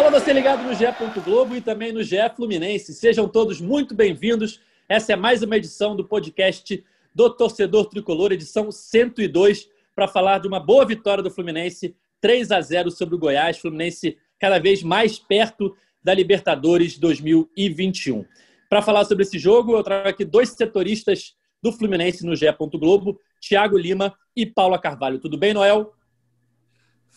[0.00, 0.86] Fala você ligado no GE.
[1.22, 2.94] Globo e também no GE Fluminense.
[2.94, 4.58] Sejam todos muito bem-vindos.
[4.88, 6.82] Essa é mais uma edição do podcast
[7.14, 12.62] do Torcedor Tricolor, edição 102, para falar de uma boa vitória do Fluminense, 3 a
[12.62, 13.58] 0 sobre o Goiás.
[13.58, 18.24] Fluminense cada vez mais perto da Libertadores 2021.
[18.70, 22.46] Para falar sobre esse jogo, eu trago aqui dois setoristas do Fluminense no GE.
[22.72, 25.18] Globo, Thiago Lima e Paula Carvalho.
[25.18, 25.92] Tudo bem, Noel?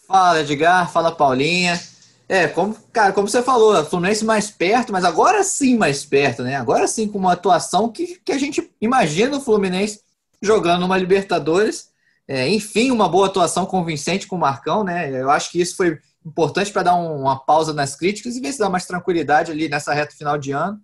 [0.06, 0.92] Fala, Edgar.
[0.92, 1.93] Fala, Paulinha.
[2.34, 6.56] É, como, cara, como você falou, Fluminense mais perto, mas agora sim mais perto, né?
[6.56, 10.02] Agora sim com uma atuação que, que a gente imagina o Fluminense
[10.42, 11.92] jogando uma Libertadores.
[12.28, 15.12] É, enfim, uma boa atuação convincente com o Marcão, né?
[15.12, 18.52] Eu acho que isso foi importante para dar um, uma pausa nas críticas e ver
[18.52, 20.82] se dá mais tranquilidade ali nessa reta final de ano.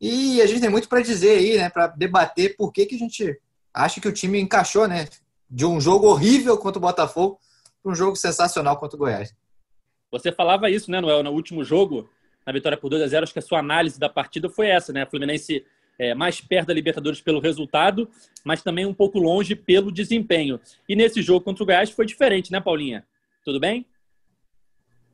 [0.00, 1.68] E a gente tem muito para dizer aí, né?
[1.68, 3.38] Para debater por que, que a gente
[3.74, 5.06] acha que o time encaixou, né?
[5.50, 7.38] De um jogo horrível contra o Botafogo
[7.82, 9.34] para um jogo sensacional contra o Goiás.
[10.10, 12.08] Você falava isso, né, Noel, no último jogo,
[12.46, 14.92] na vitória por 2 a 0 acho que a sua análise da partida foi essa,
[14.92, 15.04] né?
[15.04, 15.66] Fluminense
[15.98, 18.08] é, mais perto da Libertadores pelo resultado,
[18.44, 20.58] mas também um pouco longe pelo desempenho.
[20.88, 23.04] E nesse jogo contra o Goiás foi diferente, né, Paulinha?
[23.44, 23.86] Tudo bem?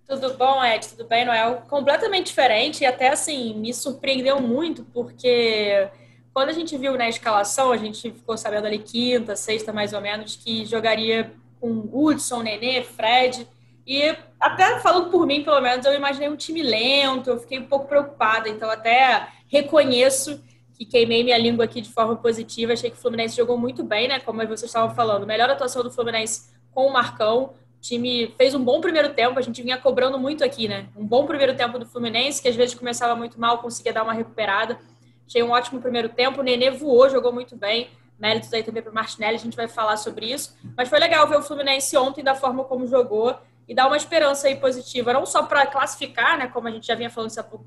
[0.07, 0.87] Tudo bom, Ed?
[0.87, 1.63] Tudo bem, Noel?
[1.69, 5.89] Completamente diferente e até assim me surpreendeu muito porque
[6.33, 10.01] quando a gente viu na escalação, a gente ficou sabendo ali quinta, sexta mais ou
[10.01, 13.49] menos que jogaria com Hudson, Nenê, Fred
[13.87, 17.67] e até falando por mim, pelo menos, eu imaginei um time lento, eu fiquei um
[17.67, 20.43] pouco preocupada, então até reconheço
[20.77, 24.09] que queimei minha língua aqui de forma positiva, achei que o Fluminense jogou muito bem,
[24.09, 24.19] né?
[24.21, 27.55] Como vocês estavam falando, melhor atuação do Fluminense com o Marcão.
[27.79, 30.87] O time fez um bom primeiro tempo, a gente vinha cobrando muito aqui, né?
[30.97, 34.13] Um bom primeiro tempo do Fluminense, que às vezes começava muito mal, conseguia dar uma
[34.13, 34.79] recuperada.
[35.27, 37.89] Achei um ótimo primeiro tempo, o Nenê voou, jogou muito bem.
[38.19, 40.57] Méritos aí também para o Martinelli, a gente vai falar sobre isso.
[40.77, 43.39] Mas foi legal ver o Fluminense ontem da forma como jogou
[43.69, 46.95] e dar uma esperança aí positiva, não só para classificar, né, como a gente já
[46.95, 47.67] vinha falando isso há pouco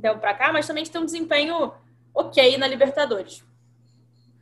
[0.00, 1.72] tempo para cá, mas também de ter um desempenho
[2.14, 3.44] ok na Libertadores.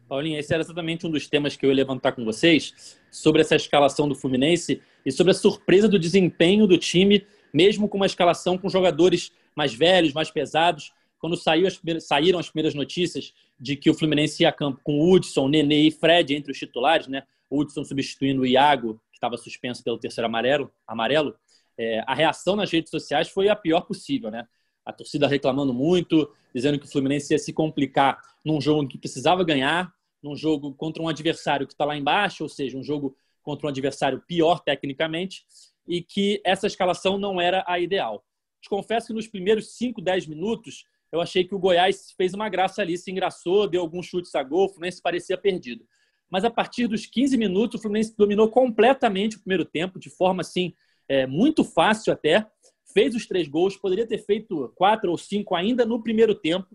[0.08, 3.54] Paulinha, esse era exatamente um dos temas que eu ia levantar com vocês, sobre essa
[3.54, 8.58] escalação do Fluminense e sobre a surpresa do desempenho do time, mesmo com uma escalação
[8.58, 10.92] com jogadores mais velhos, mais pesados.
[11.18, 15.00] Quando saiu as saíram as primeiras notícias de que o Fluminense ia a campo com
[15.00, 17.24] Hudson, Nenê e Fred entre os titulares, né?
[17.50, 21.36] Hudson substituindo o Iago estava suspenso pelo terceiro amarelo, amarelo
[21.78, 24.46] é, a reação nas redes sociais foi a pior possível, né?
[24.84, 29.42] A torcida reclamando muito, dizendo que o Fluminense ia se complicar num jogo que precisava
[29.42, 29.90] ganhar,
[30.22, 33.70] num jogo contra um adversário que está lá embaixo, ou seja, um jogo contra um
[33.70, 35.44] adversário pior tecnicamente,
[35.86, 38.22] e que essa escalação não era a ideal.
[38.60, 42.50] Te confesso que nos primeiros 5, 10 minutos, eu achei que o Goiás fez uma
[42.50, 45.84] graça ali, se engraçou, deu alguns chutes a gol, o Fluminense parecia perdido
[46.30, 50.42] mas a partir dos 15 minutos o Fluminense dominou completamente o primeiro tempo, de forma
[50.42, 50.72] assim,
[51.08, 52.46] é, muito fácil até.
[52.94, 56.68] Fez os três gols, poderia ter feito quatro ou cinco ainda no primeiro tempo.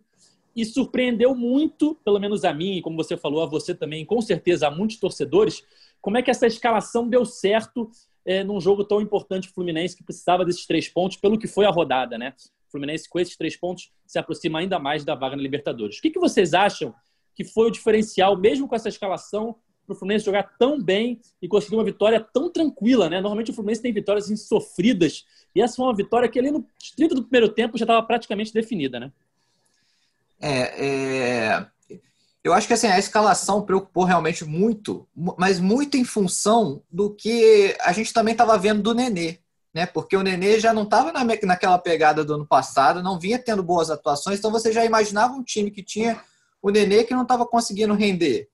[0.56, 4.22] E surpreendeu muito, pelo menos a mim, e como você falou, a você também, com
[4.22, 5.64] certeza a muitos torcedores,
[6.02, 7.90] como é que essa escalação deu certo
[8.26, 11.70] é, num jogo tão importante Fluminense que precisava desses três pontos, pelo que foi a
[11.70, 12.34] rodada, né?
[12.68, 15.98] O Fluminense, com esses três pontos, se aproxima ainda mais da vaga na Libertadores.
[15.98, 16.94] O que, que vocês acham
[17.36, 21.48] que foi o diferencial, mesmo com essa escalação, para o Fluminense jogar tão bem e
[21.48, 23.22] conseguir uma vitória tão tranquila, né?
[23.22, 27.16] Normalmente o Fluminense tem vitórias insofridas e essa foi uma vitória que ali no 30
[27.16, 29.12] do primeiro tempo já estava praticamente definida, né?
[30.42, 31.68] É, é,
[32.44, 35.08] eu acho que assim, a escalação preocupou realmente muito,
[35.38, 39.40] mas muito em função do que a gente também estava vendo do Nenê,
[39.74, 39.86] né?
[39.86, 43.64] Porque o Nenê já não estava na, naquela pegada do ano passado, não vinha tendo
[43.64, 46.22] boas atuações, então você já imaginava um time que tinha
[46.66, 48.50] o Nenê que não estava conseguindo render.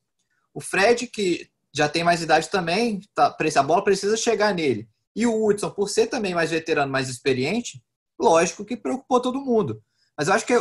[0.53, 4.89] O Fred, que já tem mais idade também, tá, a bola precisa chegar nele.
[5.15, 7.81] E o Hudson, por ser também mais veterano, mais experiente,
[8.19, 9.81] lógico que preocupou todo mundo.
[10.17, 10.53] Mas eu acho que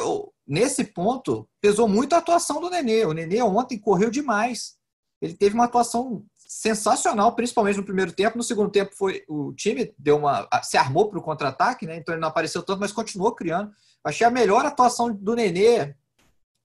[0.47, 3.05] nesse ponto pesou muito a atuação do Nenê.
[3.05, 4.77] O Nenê ontem correu demais.
[5.21, 8.39] Ele teve uma atuação sensacional, principalmente no primeiro tempo.
[8.39, 11.97] No segundo tempo foi o time deu uma se armou para o contra-ataque, né?
[11.97, 13.73] Então ele não apareceu tanto, mas continuou criando.
[14.05, 15.97] Achei a melhor atuação do Nenê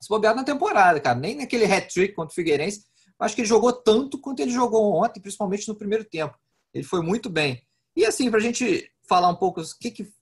[0.06, 1.18] se bobear na temporada, cara.
[1.18, 2.86] Nem naquele hat-trick contra o Figueirense.
[3.20, 6.38] Acho que ele jogou tanto quanto ele jogou ontem, principalmente no primeiro tempo.
[6.74, 7.62] Ele foi muito bem.
[7.96, 10.14] E assim, para a gente falar um pouco que, que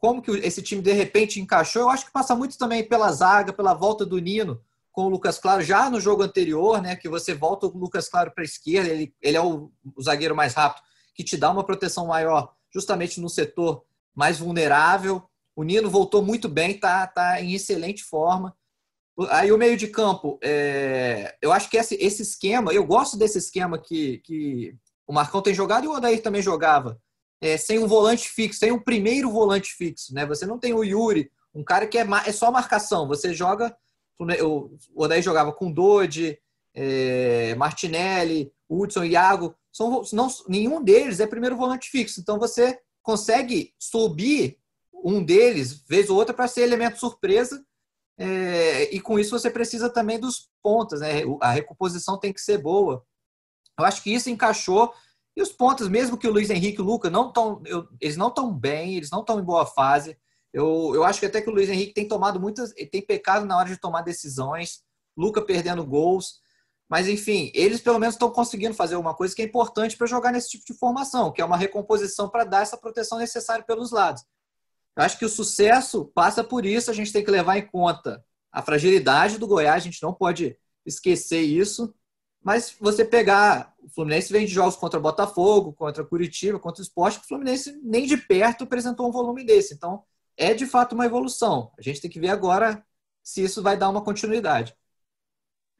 [0.00, 1.82] como que esse time de repente encaixou.
[1.82, 4.60] Eu acho que passa muito também pela zaga, pela volta do Nino
[4.90, 6.96] com o Lucas Claro já no jogo anterior, né?
[6.96, 10.34] Que você volta o Lucas Claro para a esquerda, ele, ele é o, o, zagueiro
[10.34, 10.82] mais rápido,
[11.14, 13.84] que te dá uma proteção maior, justamente no setor
[14.14, 15.22] mais vulnerável.
[15.54, 18.56] O Nino voltou muito bem, tá, tá em excelente forma.
[19.28, 23.38] Aí o meio de campo, é, eu acho que esse, esse esquema, eu gosto desse
[23.38, 24.74] esquema que, que
[25.06, 26.98] o Marcão tem jogado e o Odair também jogava,
[27.40, 30.24] é, sem um volante fixo, sem um primeiro volante fixo, né?
[30.26, 33.76] Você não tem o Yuri, um cara que é, é só marcação, você joga
[34.42, 36.38] o Odair jogava com Dodi,
[36.74, 39.54] é, Martinelli, Hudson, Iago.
[39.72, 42.20] São, não, nenhum deles é primeiro volante fixo.
[42.20, 44.58] Então você consegue subir
[44.92, 47.64] um deles, vez ou outra, para ser elemento surpresa.
[48.22, 51.22] É, e com isso você precisa também dos pontas, né?
[51.40, 53.02] A recomposição tem que ser boa.
[53.78, 54.92] Eu acho que isso encaixou.
[55.34, 57.62] E os pontos, mesmo que o Luiz Henrique e o Luca não estão,
[57.98, 60.18] eles não estão bem, eles não estão em boa fase.
[60.52, 62.74] Eu, eu acho que até que o Luiz Henrique tem tomado muitas.
[62.92, 64.82] tem pecado na hora de tomar decisões.
[65.16, 66.40] Luca perdendo gols.
[66.90, 70.30] Mas, enfim, eles pelo menos estão conseguindo fazer uma coisa que é importante para jogar
[70.30, 74.24] nesse tipo de formação, que é uma recomposição para dar essa proteção necessária pelos lados.
[75.00, 78.22] Eu acho que o sucesso passa por isso, a gente tem que levar em conta
[78.52, 81.94] a fragilidade do Goiás, a gente não pode esquecer isso.
[82.44, 87.18] Mas você pegar, o Fluminense vem de jogos contra Botafogo, contra Curitiba, contra o Esporte,
[87.18, 89.72] o Fluminense nem de perto apresentou um volume desse.
[89.72, 90.02] Então,
[90.36, 91.72] é de fato uma evolução.
[91.78, 92.84] A gente tem que ver agora
[93.22, 94.74] se isso vai dar uma continuidade.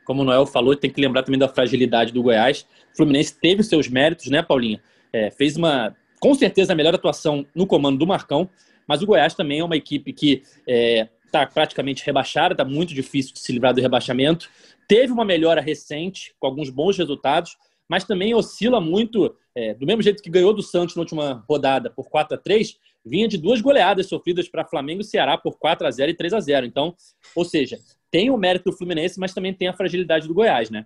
[0.06, 2.66] Como o Noel falou, tem que lembrar também da fragilidade do Goiás.
[2.94, 4.82] O Fluminense teve seus méritos, né, Paulinha?
[5.12, 8.48] É, fez uma, com certeza, a melhor atuação no comando do Marcão,
[8.90, 12.92] mas o Goiás também é uma equipe que está é, tá praticamente rebaixada, está muito
[12.92, 14.50] difícil de se livrar do rebaixamento.
[14.88, 17.56] Teve uma melhora recente, com alguns bons resultados,
[17.88, 21.88] mas também oscila muito, é, do mesmo jeito que ganhou do Santos na última rodada
[21.88, 22.76] por 4 a 3
[23.06, 26.32] vinha de duas goleadas sofridas para Flamengo e Ceará por 4 a 0 e 3
[26.32, 26.92] a 0 Então,
[27.36, 27.78] ou seja,
[28.10, 30.84] tem o mérito do Fluminense, mas também tem a fragilidade do Goiás, né?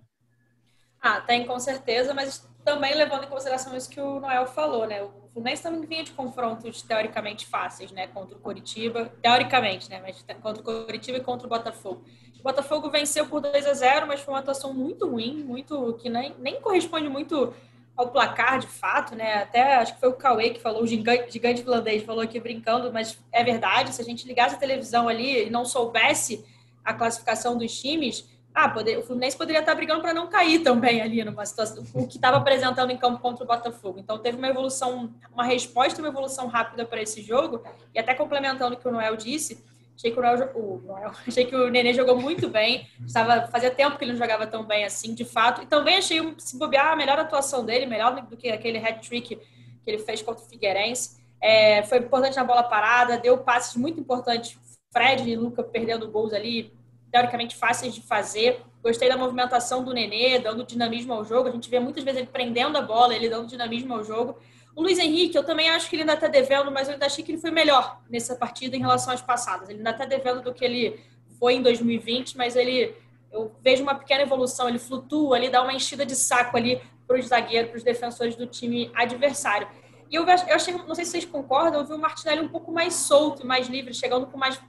[1.01, 5.03] Ah, tem com certeza, mas também levando em consideração isso que o Noel falou, né?
[5.03, 8.07] O Fluminense também vinha de confrontos teoricamente fáceis, né?
[8.07, 10.01] Contra o Coritiba, teoricamente, né?
[10.01, 12.03] Mas contra o Coritiba e contra o Botafogo.
[12.39, 16.09] O Botafogo venceu por 2 a 0 mas foi uma atuação muito ruim, muito que
[16.09, 17.53] nem, nem corresponde muito
[17.95, 19.43] ao placar de fato, né?
[19.43, 22.91] Até acho que foi o Cauê que falou, o gigante, gigante finlandês falou aqui brincando,
[22.91, 23.93] mas é verdade.
[23.93, 26.43] Se a gente ligasse a televisão ali e não soubesse
[26.83, 31.01] a classificação dos times, ah, poder, o Fluminense poderia estar brigando para não cair também
[31.01, 33.99] ali numa situação, o que estava apresentando em campo contra o Botafogo.
[33.99, 37.61] Então teve uma evolução, uma resposta, uma evolução rápida para esse jogo,
[37.93, 39.61] e até complementando o que o Noel disse,
[39.97, 42.87] Achei que o, Noel, o Noel, achei que o Nenê jogou muito bem.
[43.05, 45.61] Estava, fazia tempo que ele não jogava tão bem assim, de fato.
[45.61, 49.41] E também achei, se bobear, a melhor atuação dele, melhor do que aquele hat-trick que
[49.85, 51.23] ele fez contra o Figueirense.
[51.41, 54.57] É, foi importante na bola parada, deu passes muito importantes.
[54.91, 56.73] Fred e Luca perdendo gols ali,
[57.15, 58.61] teoricamente fáceis de fazer.
[58.83, 61.47] Gostei da movimentação do Nenê, dando dinamismo ao jogo.
[61.47, 64.37] A gente vê muitas vezes ele prendendo a bola, ele dando dinamismo ao jogo.
[64.75, 67.23] O Luiz Henrique, eu também acho que ele ainda está devendo, mas eu ainda achei
[67.23, 69.69] que ele foi melhor nessa partida em relação às passadas.
[69.69, 70.99] Ele ainda está devendo do que ele
[71.39, 72.93] foi em 2020, mas ele
[73.31, 74.67] eu vejo uma pequena evolução.
[74.67, 78.35] Ele flutua ali, dá uma enchida de saco ali para os zagueiros, para os defensores
[78.35, 79.69] do time adversário.
[80.11, 82.73] E eu, eu achei, não sei se vocês concordam, eu vi o Martinelli um pouco
[82.73, 84.59] mais solto mais livre, chegando com mais,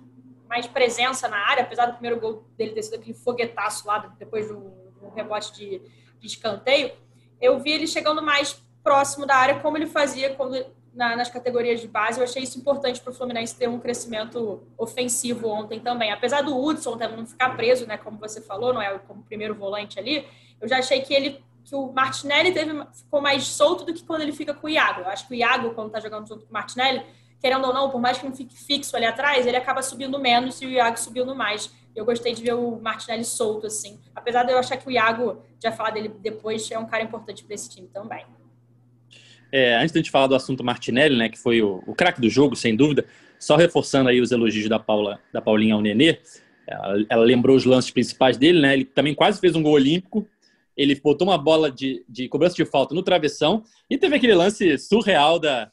[0.49, 4.49] mais presença na área, apesar do primeiro gol dele ter sido aquele foguetaço lá depois
[4.49, 4.61] do,
[5.01, 5.83] do rebote de,
[6.19, 6.93] de escanteio.
[7.41, 11.81] Eu vi ele chegando mais próximo da área, como ele fazia quando, na, nas categorias
[11.81, 12.19] de base.
[12.19, 16.11] Eu achei isso importante para o Fluminense ter um crescimento ofensivo ontem também.
[16.11, 19.99] Apesar do Hudson não ficar preso, né, como você falou, não é como primeiro volante
[19.99, 20.27] ali,
[20.61, 24.21] eu já achei que ele que o Martinelli teve, ficou mais solto do que quando
[24.21, 25.01] ele fica com o Iago.
[25.01, 27.05] Eu acho que o Iago, quando está jogando junto com o Martinelli,
[27.41, 30.61] querendo ou não, por mais que não fique fixo ali atrás, ele acaba subindo menos
[30.61, 31.71] e o Iago subindo mais.
[31.95, 33.99] Eu gostei de ver o Martinelli solto, assim.
[34.15, 37.45] Apesar de eu achar que o Iago, já falar dele depois, é um cara importante
[37.45, 38.25] para esse time também.
[39.51, 42.29] É, antes de gente falar do assunto Martinelli, né, que foi o, o craque do
[42.29, 43.07] jogo, sem dúvida,
[43.39, 46.19] só reforçando aí os elogios da, Paula, da Paulinha ao Nenê,
[46.67, 48.75] ela, ela, lembrou os lances principais dele, né?
[48.75, 50.29] Ele também quase fez um gol olímpico.
[50.77, 54.77] Ele botou uma bola de, de cobrança de falta no travessão e teve aquele lance
[54.79, 55.71] surreal da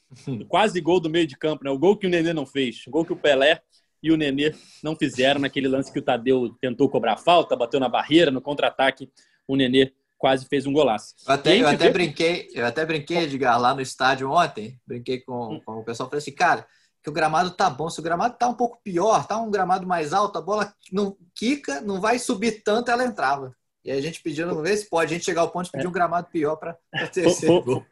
[0.48, 1.72] quase gol do meio de campo, né?
[1.72, 3.62] O gol que o Nenê não fez, o gol que o Pelé
[4.01, 7.89] e o Nenê não fizeram naquele lance que o Tadeu tentou cobrar falta, bateu na
[7.89, 9.10] barreira, no contra-ataque,
[9.48, 11.15] o Nenê quase fez um golaço.
[11.27, 11.89] Eu até, eu até vê...
[11.89, 15.62] brinquei, eu até brinquei, Edgar, lá no estádio ontem, brinquei com, hum.
[15.65, 16.65] com o pessoal, falei assim, cara,
[17.03, 19.86] que o gramado tá bom, se o gramado tá um pouco pior, tá um gramado
[19.86, 23.53] mais alto, a bola não quica, não vai subir tanto, ela entrava.
[23.83, 25.85] E a gente pediu, não ver se pode, a gente chegar ao ponto de pedir
[25.85, 25.89] é.
[25.89, 26.77] um gramado pior para
[27.11, 27.83] ter foi, foi,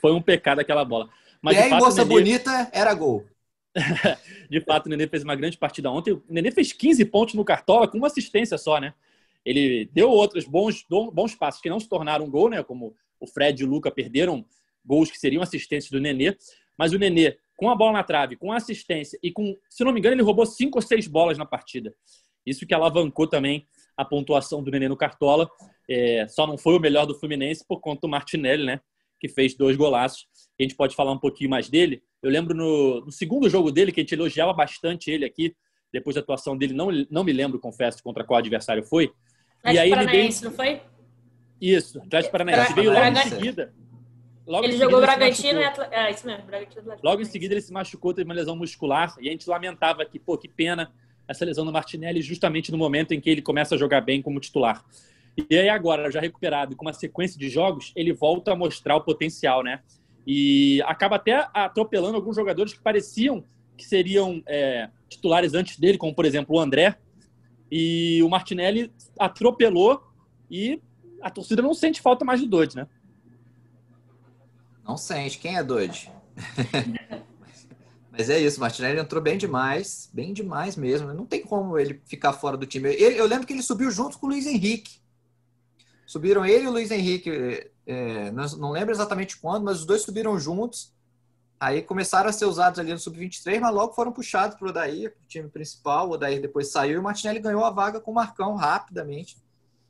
[0.00, 1.08] foi, um pecado aquela bola.
[1.40, 3.24] Mas, e aí, fato, moça bonita, era gol.
[4.50, 6.12] de fato, o Nenê fez uma grande partida ontem.
[6.12, 8.92] O Nenê fez 15 pontos no Cartola com uma assistência só, né?
[9.44, 12.62] Ele deu outros bons, bons passos que não se tornaram gol, né?
[12.64, 14.44] Como o Fred e o Luca perderam
[14.84, 16.36] gols que seriam assistências do Nenê.
[16.76, 20.00] Mas o Nenê, com a bola na trave, com assistência e com, se não me
[20.00, 21.94] engano, ele roubou cinco ou seis bolas na partida.
[22.44, 25.48] Isso que alavancou também a pontuação do Nenê no Cartola.
[25.88, 28.80] É, só não foi o melhor do Fluminense por conta do Martinelli, né?
[29.18, 30.26] Que fez dois golaços.
[30.58, 32.02] A gente pode falar um pouquinho mais dele.
[32.22, 35.54] Eu lembro no, no segundo jogo dele, que a gente elogiava bastante ele aqui,
[35.92, 39.12] depois da atuação dele, não, não me lembro, confesso, contra qual adversário foi.
[39.60, 40.50] Atlético e aí Paranaense, ele veio...
[40.50, 40.82] não foi?
[41.60, 42.74] Isso, Atlético Paranaense.
[42.74, 43.74] Veio logo em seguida.
[44.46, 45.94] Logo ele jogou Bragantino e Atlético.
[45.94, 49.28] É, isso mesmo, Bragantino Logo em seguida ele se machucou, teve uma lesão muscular, e
[49.28, 50.92] a gente lamentava que, pô, que pena
[51.28, 54.40] essa lesão do Martinelli justamente no momento em que ele começa a jogar bem como
[54.40, 54.84] titular.
[55.50, 58.96] E aí agora, já recuperado e com uma sequência de jogos, ele volta a mostrar
[58.96, 59.80] o potencial, né?
[60.26, 63.44] E acaba até atropelando alguns jogadores que pareciam
[63.76, 66.96] que seriam é, titulares antes dele, como por exemplo o André.
[67.70, 70.02] E o Martinelli atropelou
[70.50, 70.80] e
[71.20, 72.86] a torcida não sente falta mais do Dodge, né?
[74.86, 75.38] Não sente.
[75.38, 76.10] Quem é Dodge?
[78.16, 81.12] Mas é isso, o Martinelli entrou bem demais, bem demais mesmo.
[81.12, 82.88] Não tem como ele ficar fora do time.
[82.88, 85.00] Ele, eu lembro que ele subiu junto com o Luiz Henrique.
[86.06, 90.00] Subiram ele e o Luiz Henrique, é, não, não lembro exatamente quando, mas os dois
[90.00, 90.94] subiram juntos.
[91.60, 95.14] Aí começaram a ser usados ali no Sub-23, mas logo foram puxados para o Odair,
[95.22, 96.08] o time principal.
[96.08, 99.36] O Odair depois saiu e o Martinelli ganhou a vaga com o Marcão rapidamente.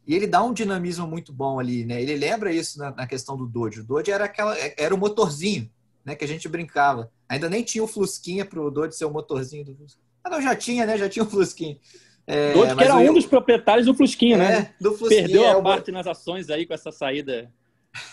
[0.05, 2.01] E ele dá um dinamismo muito bom ali, né?
[2.01, 3.81] Ele lembra isso na, na questão do Dodge.
[3.81, 5.71] O Dodge era, aquela, era o motorzinho
[6.07, 7.11] né, que a gente brincava.
[7.29, 10.07] Ainda nem tinha o Flusquinha para o Dodge ser o motorzinho do Flusquinha.
[10.23, 10.97] Ah, não, já tinha, né?
[10.97, 11.77] Já tinha o Flusquinha.
[12.25, 14.45] É, Dodge que era um dos proprietários do Flusquinha, né?
[14.45, 14.75] é, né?
[14.81, 17.53] Do Flusquinha, Perdeu é, a parte nas ações aí com essa saída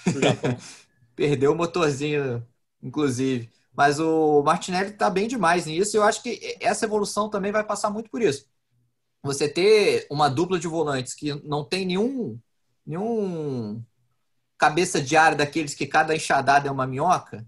[0.04, 0.58] pro Japão.
[1.16, 2.44] Perdeu o motorzinho,
[2.82, 3.52] inclusive.
[3.76, 7.64] Mas o Martinelli está bem demais nisso e eu acho que essa evolução também vai
[7.64, 8.48] passar muito por isso.
[9.22, 12.40] Você ter uma dupla de volantes que não tem nenhum,
[12.86, 13.84] nenhum
[14.58, 17.46] cabeça de área daqueles que cada enxadada é uma minhoca,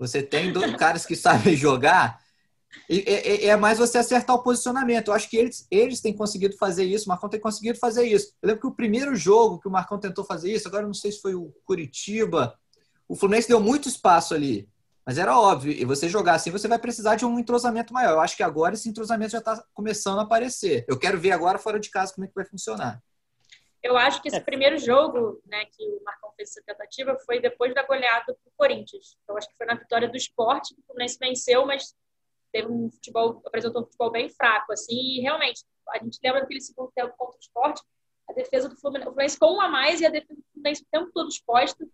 [0.00, 2.18] você tem dois caras que sabem jogar.
[2.88, 5.08] E, é, é, mais você acertar o posicionamento.
[5.08, 8.32] Eu acho que eles, eles têm conseguido fazer isso, o Marcão tem conseguido fazer isso.
[8.40, 11.12] Eu lembro que o primeiro jogo que o Marcão tentou fazer isso, agora não sei
[11.12, 12.58] se foi o Curitiba,
[13.06, 14.66] o Fluminense deu muito espaço ali.
[15.04, 18.12] Mas era óbvio, e você jogar assim, você vai precisar de um entrosamento maior.
[18.12, 20.84] Eu acho que agora esse entrosamento já está começando a aparecer.
[20.88, 23.02] Eu quero ver agora fora de casa como é que vai funcionar.
[23.82, 24.40] Eu acho que esse é.
[24.40, 29.16] primeiro jogo, né, que o Marcão fez essa tentativa, foi depois da goleada do Corinthians.
[29.26, 31.94] Eu acho que foi na vitória do esporte que o Fluminense venceu, mas
[32.52, 36.60] teve um futebol, apresentou um futebol bem fraco, assim, e realmente, a gente lembra daquele
[36.60, 37.82] segundo tempo contra o esporte,
[38.28, 40.82] a defesa do Fluminense, o Fluminense com um a mais e a defesa do Fluminense
[40.82, 41.88] o tempo todo exposta, o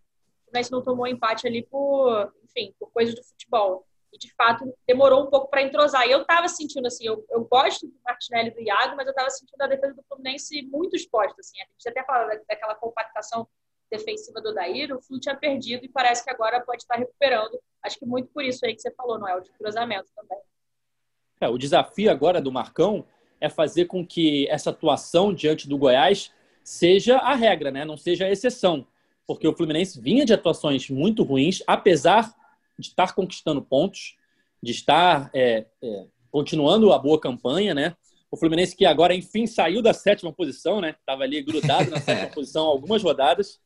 [0.44, 3.86] Fluminense não tomou empate ali por, enfim, por coisas do futebol.
[4.12, 6.06] E, de fato, demorou um pouco para entrosar.
[6.06, 9.10] E eu estava sentindo, assim, eu, eu gosto do Martinelli e do Iago, mas eu
[9.10, 11.60] estava sentindo a defesa do Fluminense muito exposta, assim.
[11.60, 13.46] A gente até fala daquela compactação
[13.90, 17.58] defensiva do Daír, o Flu tinha perdido e parece que agora pode estar recuperando.
[17.82, 20.38] Acho que muito por isso aí que você falou, Noel, de cruzamento também.
[21.40, 23.06] É, o desafio agora do Marcão
[23.40, 26.32] é fazer com que essa atuação diante do Goiás
[26.64, 27.84] seja a regra, né?
[27.84, 28.86] não seja a exceção.
[29.26, 32.34] Porque o Fluminense vinha de atuações muito ruins, apesar
[32.78, 34.16] de estar conquistando pontos,
[34.62, 37.96] de estar é, é, continuando a boa campanha, né?
[38.30, 40.94] O Fluminense que agora, enfim, saiu da sétima posição, né?
[40.98, 43.60] Estava ali grudado na sétima posição algumas rodadas.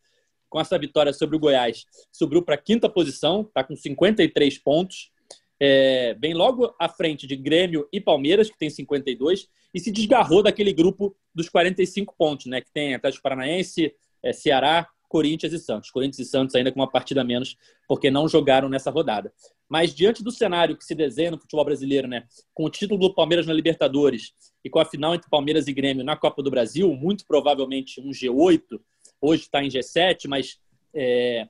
[0.48, 5.12] Com essa vitória sobre o Goiás, subiu para a quinta posição, está com 53 pontos.
[5.60, 10.42] É, vem logo à frente de Grêmio e Palmeiras, que tem 52, e se desgarrou
[10.42, 12.60] daquele grupo dos 45 pontos, né?
[12.60, 15.90] Que tem Atlético Paranaense, é, Ceará, Corinthians e Santos.
[15.90, 17.56] Corinthians e Santos ainda com uma partida menos,
[17.88, 19.32] porque não jogaram nessa rodada.
[19.68, 23.12] Mas diante do cenário que se desenha no futebol brasileiro, né, com o título do
[23.12, 24.32] Palmeiras na Libertadores
[24.64, 28.10] e com a final entre Palmeiras e Grêmio na Copa do Brasil, muito provavelmente um
[28.10, 28.80] G8,
[29.20, 30.60] hoje está em G7, mas
[30.94, 31.48] é,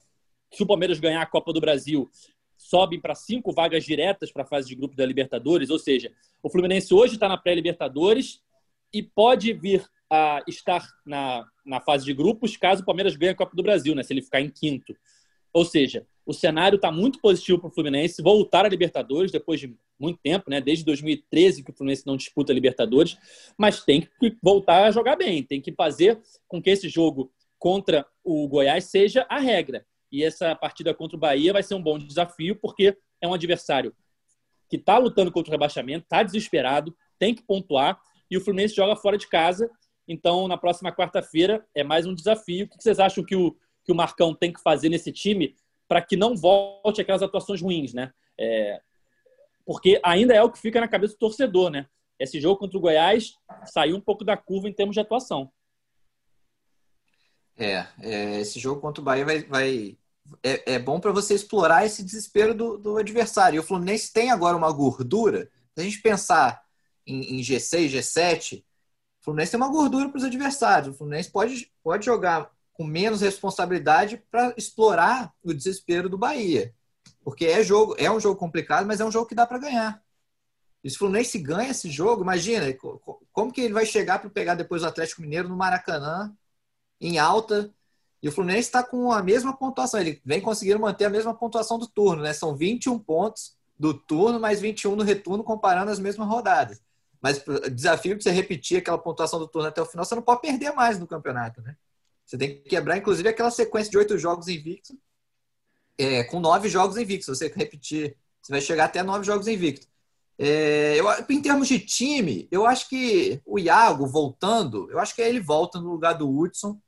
[0.50, 2.10] se o Palmeiras ganhar a Copa do Brasil,
[2.56, 6.10] sobem para cinco vagas diretas para a fase de grupo da Libertadores, ou seja,
[6.42, 8.40] o Fluminense hoje está na pré-Libertadores
[8.90, 13.36] e pode vir a estar na, na fase de grupos caso o Palmeiras ganhe a
[13.36, 14.02] Copa do Brasil, né?
[14.02, 14.94] Se ele ficar em quinto.
[15.52, 19.74] Ou seja, o cenário está muito positivo para o Fluminense voltar a Libertadores depois de
[19.98, 20.60] muito tempo, né?
[20.60, 23.16] Desde 2013 que o Fluminense não disputa a Libertadores,
[23.56, 28.06] mas tem que voltar a jogar bem, tem que fazer com que esse jogo contra
[28.24, 29.84] o Goiás seja a regra.
[30.10, 33.94] E essa partida contra o Bahia vai ser um bom desafio, porque é um adversário
[34.68, 38.00] que está lutando contra o rebaixamento, está desesperado, tem que pontuar,
[38.30, 39.68] e o Fluminense joga fora de casa
[40.06, 42.66] então, na próxima quarta-feira é mais um desafio.
[42.66, 45.54] O que vocês acham que o, que o Marcão tem que fazer nesse time
[45.88, 48.12] para que não volte aquelas atuações ruins, né?
[48.38, 48.80] É,
[49.64, 51.86] porque ainda é o que fica na cabeça do torcedor, né?
[52.18, 53.34] Esse jogo contra o Goiás
[53.66, 55.50] saiu um pouco da curva em termos de atuação.
[57.56, 59.98] É, é esse jogo contra o Bahia vai, vai
[60.42, 63.56] é, é bom para você explorar esse desespero do, do, adversário.
[63.56, 65.50] E o Fluminense tem agora uma gordura.
[65.74, 66.62] Se a gente pensar
[67.06, 68.64] em, em G6, G7,
[69.20, 70.94] o Fluminense tem uma gordura para os adversários.
[70.94, 76.74] O Fluminense pode, pode jogar com menos responsabilidade para explorar o desespero do Bahia.
[77.22, 80.02] Porque é jogo, é um jogo complicado, mas é um jogo que dá para ganhar.
[80.82, 82.66] E se o Fluminense ganha esse jogo, imagina
[83.30, 86.34] como que ele vai chegar para pegar depois o Atlético Mineiro no Maracanã,
[86.98, 87.70] em alta.
[88.22, 90.00] E o Fluminense está com a mesma pontuação.
[90.00, 92.32] Ele vem conseguindo manter a mesma pontuação do turno, né?
[92.32, 96.80] São 21 pontos do turno, mais 21 no retorno, comparando as mesmas rodadas.
[97.20, 100.40] Mas desafio de você repetir aquela pontuação do turno até o final, você não pode
[100.40, 101.76] perder mais no campeonato, né?
[102.24, 104.96] Você tem que quebrar, inclusive, aquela sequência de oito jogos invictos,
[105.98, 107.26] é, com nove jogos invictos.
[107.26, 109.88] Se você repetir, você vai chegar até nove jogos invictos.
[110.38, 115.20] É, eu, em termos de time, eu acho que o Iago voltando, eu acho que
[115.20, 116.80] ele volta no lugar do Hudson.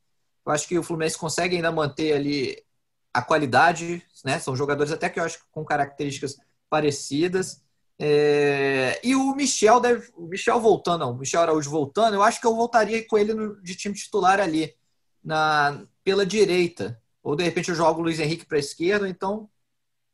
[0.46, 2.64] Eu acho que o Fluminense consegue ainda manter ali
[3.12, 4.38] a qualidade, né?
[4.38, 6.38] São jogadores até que eu acho com características
[6.70, 7.62] parecidas.
[7.98, 10.10] É, e o Michel deve.
[10.16, 13.34] O Michel voltando, não, o Michel Araújo voltando, eu acho que eu voltaria com ele
[13.34, 14.74] no, de time titular ali,
[15.22, 17.00] na, pela direita.
[17.22, 19.48] Ou de repente eu jogo o Luiz Henrique para a esquerda, então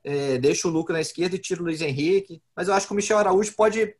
[0.04, 2.42] é, deixo o Luca na esquerda e tiro o Luiz Henrique.
[2.54, 3.94] Mas eu acho que o Michel Araújo pode,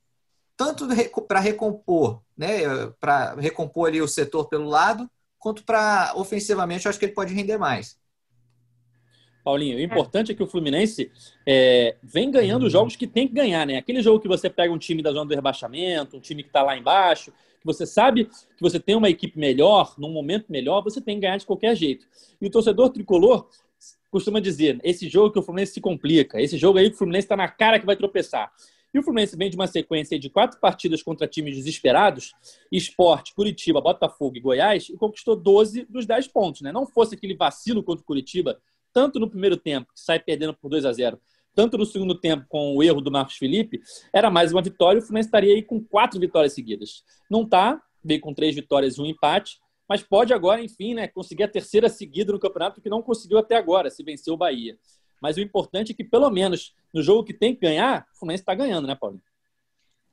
[0.57, 0.87] tanto
[1.27, 2.61] para recompor, né?
[3.01, 7.33] Para recompor ali o setor pelo lado, quanto para ofensivamente, eu acho que ele pode
[7.33, 7.97] render mais.
[9.45, 9.79] Paulinho.
[9.79, 11.11] O importante é que o Fluminense
[11.47, 13.77] é, vem ganhando os jogos que tem que ganhar, né?
[13.77, 16.63] Aquele jogo que você pega um time da zona do rebaixamento, um time que está
[16.63, 21.01] lá embaixo, que você sabe que você tem uma equipe melhor, num momento melhor, você
[21.01, 22.07] tem que ganhar de qualquer jeito.
[22.41, 23.49] E o torcedor tricolor
[24.11, 27.25] costuma dizer: esse jogo que o Fluminense se complica, esse jogo aí que o Fluminense
[27.25, 28.53] está na cara que vai tropeçar.
[28.93, 32.35] E o Fluminense vem de uma sequência de quatro partidas contra times desesperados,
[32.73, 36.63] Esporte, Curitiba, Botafogo e Goiás, e conquistou 12 dos 10 pontos.
[36.63, 36.73] Né?
[36.73, 38.59] Não fosse aquele vacilo contra o Curitiba
[38.99, 41.21] tanto no primeiro tempo, que sai perdendo por 2 a 0
[41.55, 43.81] tanto no segundo tempo, com o erro do Marcos Felipe,
[44.13, 47.05] era mais uma vitória, o Fluminense estaria aí com quatro vitórias seguidas.
[47.29, 49.59] Não está, veio com três vitórias e um empate,
[49.89, 53.57] mas pode agora, enfim, né, conseguir a terceira seguida no campeonato, que não conseguiu até
[53.57, 54.79] agora, se venceu o Bahia.
[55.21, 58.43] Mas o importante é que, pelo menos, no jogo que tem que ganhar, o Fluminense
[58.43, 59.21] está ganhando, né, Paulo?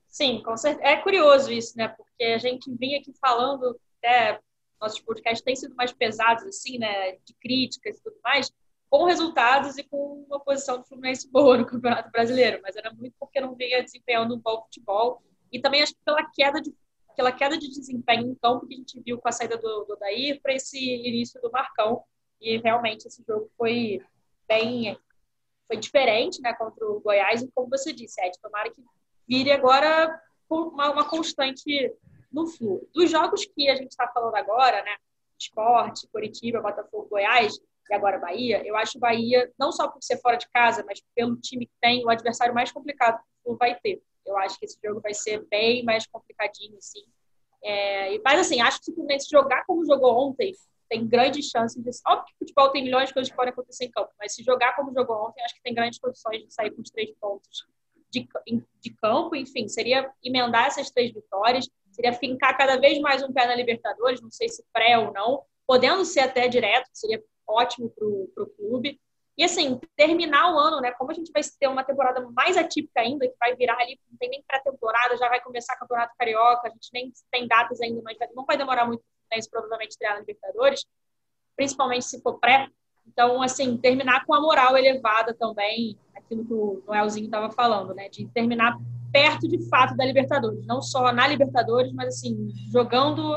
[0.08, 0.88] Sim, com certeza.
[0.88, 1.88] É curioso isso, né?
[1.89, 4.39] Porque a gente vinha aqui falando, até
[4.82, 7.17] nossos podcasts têm sido mais pesados, assim, né?
[7.24, 8.52] De críticas e tudo mais
[8.95, 13.13] com resultados e com uma posição do Fluminense boa no Campeonato Brasileiro, mas era muito
[13.19, 15.21] porque não vinha desempenhando um bom futebol.
[15.51, 16.73] E também acho que pela queda de
[17.10, 19.97] aquela queda de desempenho em campo que a gente viu com a saída do, do
[19.99, 22.05] Daí para esse início do Marcão.
[22.39, 24.01] E realmente esse jogo foi
[24.47, 24.97] bem
[25.67, 27.41] foi diferente, né, contra o Goiás.
[27.41, 28.81] E como você disse, Ed, tomara que
[29.27, 31.93] vire agora uma, uma constante
[32.31, 32.88] no fluxo.
[32.93, 34.95] Dos jogos que a gente está falando agora, né,
[35.38, 40.38] Esporte, Curitiba, Botafogo, Goiás, e agora Bahia, eu acho Bahia, não só por ser fora
[40.38, 44.02] de casa, mas pelo time que tem, o adversário mais complicado que o vai ter.
[44.26, 47.04] Eu acho que esse jogo vai ser bem mais complicadinho, assim.
[47.63, 50.54] É, mas, assim, acho que se jogar como jogou ontem,
[50.89, 51.89] tem grandes chances de.
[52.08, 54.76] Óbvio que futebol tem milhões de coisas que podem acontecer em campo, mas se jogar
[54.76, 57.67] como jogou ontem, acho que tem grandes condições de sair com os três pontos
[58.10, 58.28] de,
[58.82, 59.36] de campo.
[59.36, 64.21] Enfim, seria emendar essas três vitórias, seria fincar cada vez mais um pé na Libertadores,
[64.21, 68.99] não sei se pré ou não, podendo ser até direto, seria ótimo para o clube.
[69.38, 70.91] E assim, terminar o ano, né?
[70.91, 74.17] Como a gente vai ter uma temporada mais atípica ainda, que vai virar ali, não
[74.17, 78.01] tem nem pré-temporada, já vai começar o Campeonato Carioca, a gente nem tem datas ainda,
[78.01, 80.86] mas não vai demorar muito né, isso provavelmente estrear na Libertadores,
[81.55, 82.69] principalmente se for pré.
[83.05, 88.10] Então, assim, terminar com a moral elevada também, aquilo que o Noelzinho estava falando, né?
[88.10, 88.77] De terminar
[89.12, 93.36] perto de fato da Libertadores, não só na Libertadores, mas assim, jogando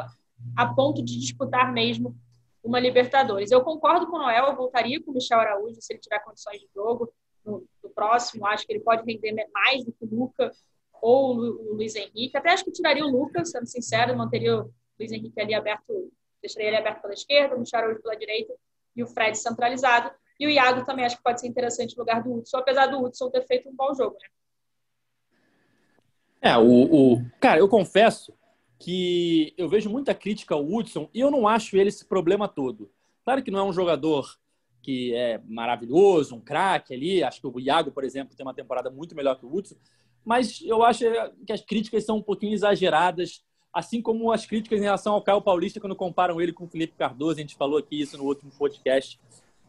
[0.57, 2.17] a ponto de disputar mesmo
[2.63, 3.51] uma Libertadores.
[3.51, 6.61] Eu concordo com o Noel, eu voltaria com o Michel Araújo se ele tiver condições
[6.61, 7.13] de jogo
[7.45, 8.47] no, no próximo.
[8.47, 10.53] Acho que ele pode render mais do que o Luca
[11.01, 12.37] ou o Luiz Henrique.
[12.37, 16.69] Até acho que tiraria o Lucas, sendo sincero, manteria o Luiz Henrique ali aberto, deixaria
[16.69, 18.53] ele aberto pela esquerda, o Michel Araújo pela direita
[18.95, 20.11] e o Fred centralizado.
[20.39, 23.03] E o Iago também acho que pode ser interessante no lugar do Hudson, apesar do
[23.03, 24.29] Hudson ter feito um bom jogo, né?
[26.41, 27.25] É, o, o...
[27.41, 28.33] Cara, eu confesso
[28.79, 32.91] que eu vejo muita crítica ao Hudson e eu não acho ele esse problema todo.
[33.25, 34.39] Claro que não é um jogador
[34.81, 37.23] que é maravilhoso, um craque ali.
[37.23, 39.77] Acho que o Iago, por exemplo, tem uma temporada muito melhor que o Hudson.
[40.25, 41.05] Mas eu acho
[41.47, 45.43] que as críticas são um pouquinho exageradas, assim como as críticas em relação ao Caio
[45.43, 47.39] Paulista quando comparam ele com o Felipe Cardoso.
[47.39, 49.19] A gente falou aqui isso no último podcast.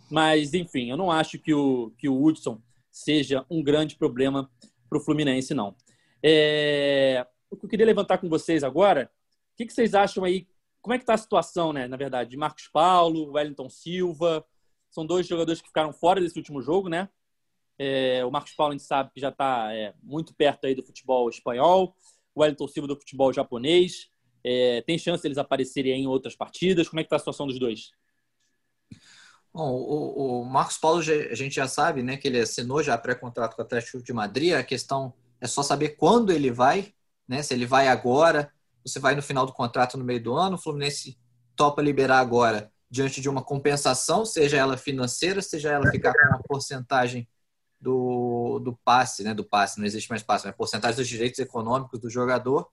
[0.10, 2.60] Mas, enfim, eu não acho que o, que o Hudson
[2.91, 4.50] seja um grande problema
[4.89, 5.76] para o Fluminense, não.
[6.24, 7.26] É...
[7.50, 9.12] O que eu queria levantar com vocês agora,
[9.54, 10.48] o que, que vocês acham aí?
[10.82, 14.46] Como é que está a situação, né, na verdade, de Marcos Paulo, Wellington Silva?
[14.90, 17.10] São dois jogadores que ficaram fora desse último jogo, né?
[17.78, 20.84] É, o Marcos Paulo, a gente sabe que já está é, muito perto aí do
[20.84, 21.96] futebol espanhol.
[22.36, 24.10] O Wellington Silva do futebol japonês.
[24.44, 26.90] É, tem chance deles aparecerem em outras partidas?
[26.90, 27.92] Como é que está a situação dos dois?
[29.54, 33.56] Bom, o, o, Marcos Paulo, a gente já sabe, né, que ele assinou já pré-contrato
[33.56, 34.54] com o Atlético de Madrid.
[34.54, 36.94] A questão é só saber quando ele vai,
[37.30, 37.44] né?
[37.44, 38.52] Se ele vai agora,
[38.84, 40.56] você vai no final do contrato no meio do ano.
[40.56, 41.18] O Fluminense
[41.56, 46.42] topa liberar agora diante de uma compensação, seja ela financeira, seja ela ficar com uma
[46.42, 47.30] porcentagem
[47.80, 49.34] do, do passe, né?
[49.34, 52.68] Do passe, não existe mais passe, mas porcentagem dos direitos econômicos do jogador.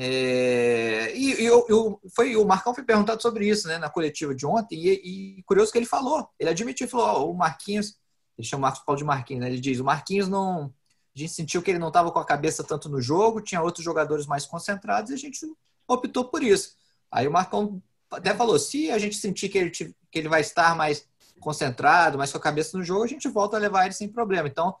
[0.00, 4.46] É, e, e eu, foi, o Marcão foi perguntado sobre isso né, na coletiva de
[4.46, 6.28] ontem, e, e curioso que ele falou.
[6.38, 7.96] Ele admitiu, falou: o Marquinhos,
[8.36, 10.72] ele chama o Marcos Paulo de Marquinhos, né, ele diz: o Marquinhos não.
[11.14, 13.84] A gente sentiu que ele não estava com a cabeça tanto no jogo, tinha outros
[13.84, 15.40] jogadores mais concentrados e a gente
[15.86, 16.76] optou por isso.
[17.10, 20.76] Aí o Marcão até falou: se a gente sentir que ele, que ele vai estar
[20.76, 21.08] mais
[21.40, 24.48] concentrado, mais com a cabeça no jogo, a gente volta a levar ele sem problema.
[24.48, 24.76] Então,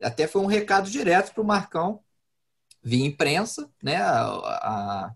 [0.00, 2.00] até foi um recado direto para o Marcão
[2.82, 5.14] via imprensa, né, a, a,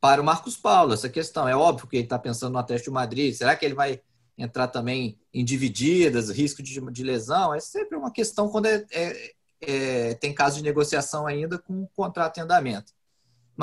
[0.00, 1.48] para o Marcos Paulo, essa questão.
[1.48, 4.00] É óbvio que ele está pensando no Atlético de Madrid, será que ele vai
[4.38, 7.54] entrar também em divididas, risco de, de lesão?
[7.54, 12.38] É sempre uma questão quando é, é, é, tem caso de negociação ainda com contrato
[12.38, 12.92] em andamento.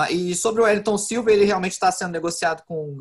[0.09, 2.97] E sobre o Wellington Silva, ele realmente está sendo negociado com o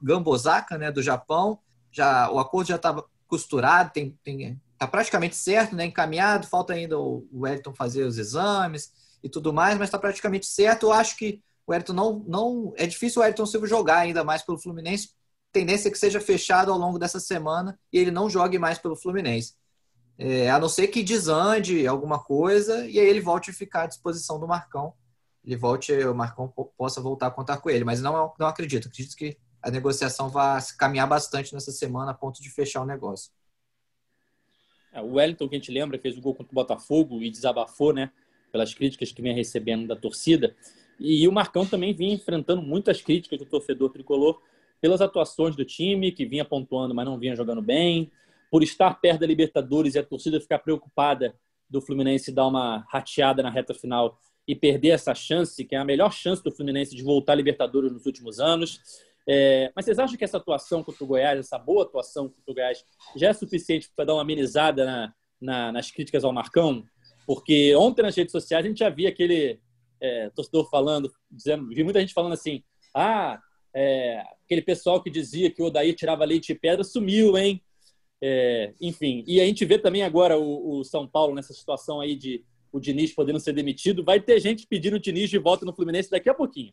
[0.00, 1.58] Gambosaka, né, do Japão.
[1.90, 6.46] Já, o acordo já estava costurado, tem, tem, tá praticamente certo, né, encaminhado.
[6.46, 10.86] Falta ainda o Wellington fazer os exames e tudo mais, mas está praticamente certo.
[10.86, 12.72] Eu acho que o Ayrton não, não.
[12.76, 15.10] É difícil o Ayrton Silva jogar ainda mais pelo Fluminense.
[15.50, 18.94] Tendência é que seja fechado ao longo dessa semana e ele não jogue mais pelo
[18.94, 19.54] Fluminense.
[20.18, 23.86] É, a não ser que desande alguma coisa e aí ele volte a ficar à
[23.86, 24.92] disposição do Marcão.
[25.44, 27.84] Ele volte, o Marcão possa voltar a contar com ele.
[27.84, 28.88] Mas não, não acredito.
[28.88, 33.30] Acredito que a negociação vai caminhar bastante nessa semana a ponto de fechar o negócio.
[34.92, 37.92] É, o Wellington, que a gente lembra, fez o gol contra o Botafogo e desabafou,
[37.92, 38.10] né?
[38.50, 40.54] pelas críticas que vinha recebendo da torcida.
[40.98, 44.40] E o Marcão também vinha enfrentando muitas críticas do torcedor tricolor
[44.80, 48.10] pelas atuações do time, que vinha pontuando, mas não vinha jogando bem,
[48.50, 51.34] por estar perto da Libertadores e a torcida ficar preocupada
[51.68, 55.84] do Fluminense dar uma rateada na reta final e perder essa chance, que é a
[55.84, 58.80] melhor chance do Fluminense de voltar à Libertadores nos últimos anos.
[59.28, 62.54] É, mas vocês acham que essa atuação contra o Goiás, essa boa atuação contra o
[62.54, 62.82] Goiás,
[63.14, 66.82] já é suficiente para dar uma amenizada na, na, nas críticas ao Marcão?
[67.26, 69.60] Porque ontem nas redes sociais a gente já via aquele
[70.00, 72.62] é, torcedor falando, dizendo, vi muita gente falando assim:
[72.94, 73.38] ah,
[73.74, 77.62] é, aquele pessoal que dizia que o Odair tirava leite de pedra sumiu, hein?
[78.20, 82.16] É, enfim, e a gente vê também agora o, o, São Paulo nessa situação aí
[82.16, 84.04] de o Diniz podendo ser demitido.
[84.04, 86.72] Vai ter gente pedindo o Diniz de volta no Fluminense daqui a pouquinho.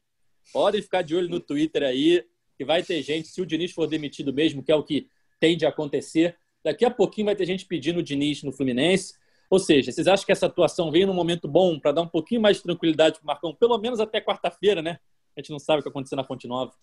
[0.52, 2.26] Podem ficar de olho no Twitter aí,
[2.58, 5.08] que vai ter gente, se o Diniz for demitido mesmo, que é o que
[5.40, 9.14] tende a acontecer, daqui a pouquinho vai ter gente pedindo o Diniz no Fluminense.
[9.50, 12.42] Ou seja, vocês acham que essa atuação veio num momento bom para dar um pouquinho
[12.42, 15.00] mais de tranquilidade para o Marcão, pelo menos até quarta-feira, né?
[15.36, 16.74] A gente não sabe o que aconteceu na Fonte Nova.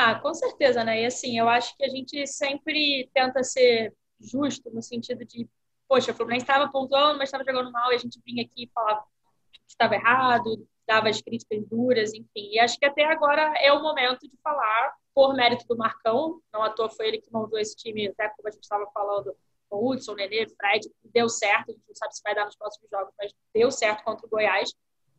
[0.00, 1.02] Ah, com certeza, né?
[1.02, 5.48] E assim, eu acho que a gente sempre tenta ser justo no sentido de,
[5.88, 8.70] poxa, o Fluminense estava pontuando, mas estava jogando mal e a gente vinha aqui e
[8.72, 9.04] falava
[9.52, 12.52] que estava errado, dava as críticas duras, enfim.
[12.52, 16.62] E acho que até agora é o momento de falar por mérito do Marcão, não
[16.62, 19.34] à toa foi ele que montou esse time, até como a gente estava falando,
[19.68, 22.88] o Hudson, Nenê, Fred, deu certo, a gente não sabe se vai dar nos próximos
[22.88, 24.72] jogos, mas deu certo contra o Goiás.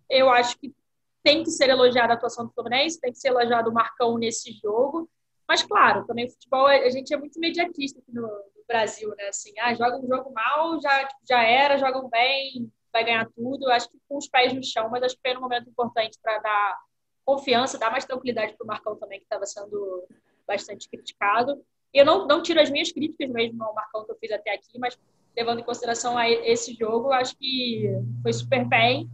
[0.09, 0.73] Eu acho que
[1.23, 4.51] tem que ser elogiada a atuação do Fluminense, tem que ser elogiado o Marcão nesse
[4.53, 5.09] jogo.
[5.47, 9.27] Mas, claro, também o futebol, a gente é muito imediatista aqui no, no Brasil, né?
[9.27, 13.65] Assim, ah, joga um jogo mal, já, já era, jogam bem, vai ganhar tudo.
[13.65, 16.17] Eu acho que com os pés no chão, mas acho que foi um momento importante
[16.21, 16.77] para dar
[17.25, 20.07] confiança, dar mais tranquilidade para o Marcão também, que estava sendo
[20.47, 21.63] bastante criticado.
[21.93, 24.77] Eu não, não tiro as minhas críticas mesmo ao Marcão que eu fiz até aqui,
[24.77, 24.97] mas
[25.35, 27.87] levando em consideração a esse jogo, acho que
[28.21, 29.09] foi super bem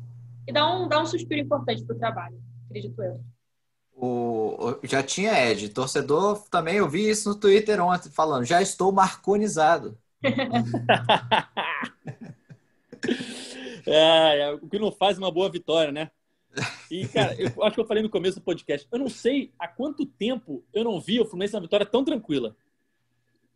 [0.47, 3.19] e dá um, dá um suspiro importante para o trabalho, acredito eu.
[3.97, 8.91] O, já tinha Ed, torcedor também, eu vi isso no Twitter ontem, falando, já estou
[8.91, 9.97] marconizado.
[13.87, 16.11] é, é, o que não faz uma boa vitória, né?
[16.89, 19.67] E, cara, eu acho que eu falei no começo do podcast, eu não sei há
[19.67, 22.55] quanto tempo eu não vi o Fluminense na vitória tão tranquila.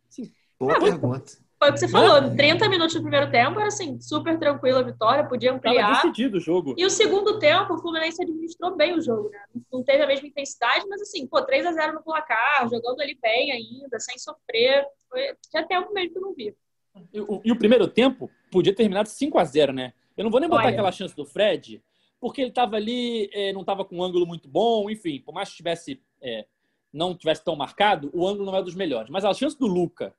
[0.08, 0.32] Sim.
[0.58, 1.38] Boa pergunta.
[1.60, 2.34] Foi o que você falou, Não.
[2.34, 5.82] 30 minutos do primeiro tempo era assim, super tranquila a vitória, podia ampliar.
[5.82, 6.74] Tava decidido o jogo.
[6.78, 9.38] E o segundo tempo, o Fluminense administrou bem o jogo, né?
[9.70, 13.18] Não teve a mesma intensidade, mas assim, pô, 3 a 0 no placar, jogando ali
[13.20, 14.86] bem ainda, sem sofrer.
[15.06, 15.36] Foi...
[15.50, 16.56] Tinha tempo mesmo que eu não vi.
[17.12, 19.92] E o, e o primeiro tempo podia ter terminado 5 a 0 né?
[20.16, 20.72] Eu não vou nem botar Olha.
[20.72, 21.82] aquela chance do Fred,
[22.18, 25.50] porque ele estava ali, é, não estava com um ângulo muito bom, enfim, por mais
[25.50, 26.46] que tivesse, é,
[26.90, 29.10] não tivesse tão marcado, o ângulo não é dos melhores.
[29.10, 30.14] Mas a chance do Luca,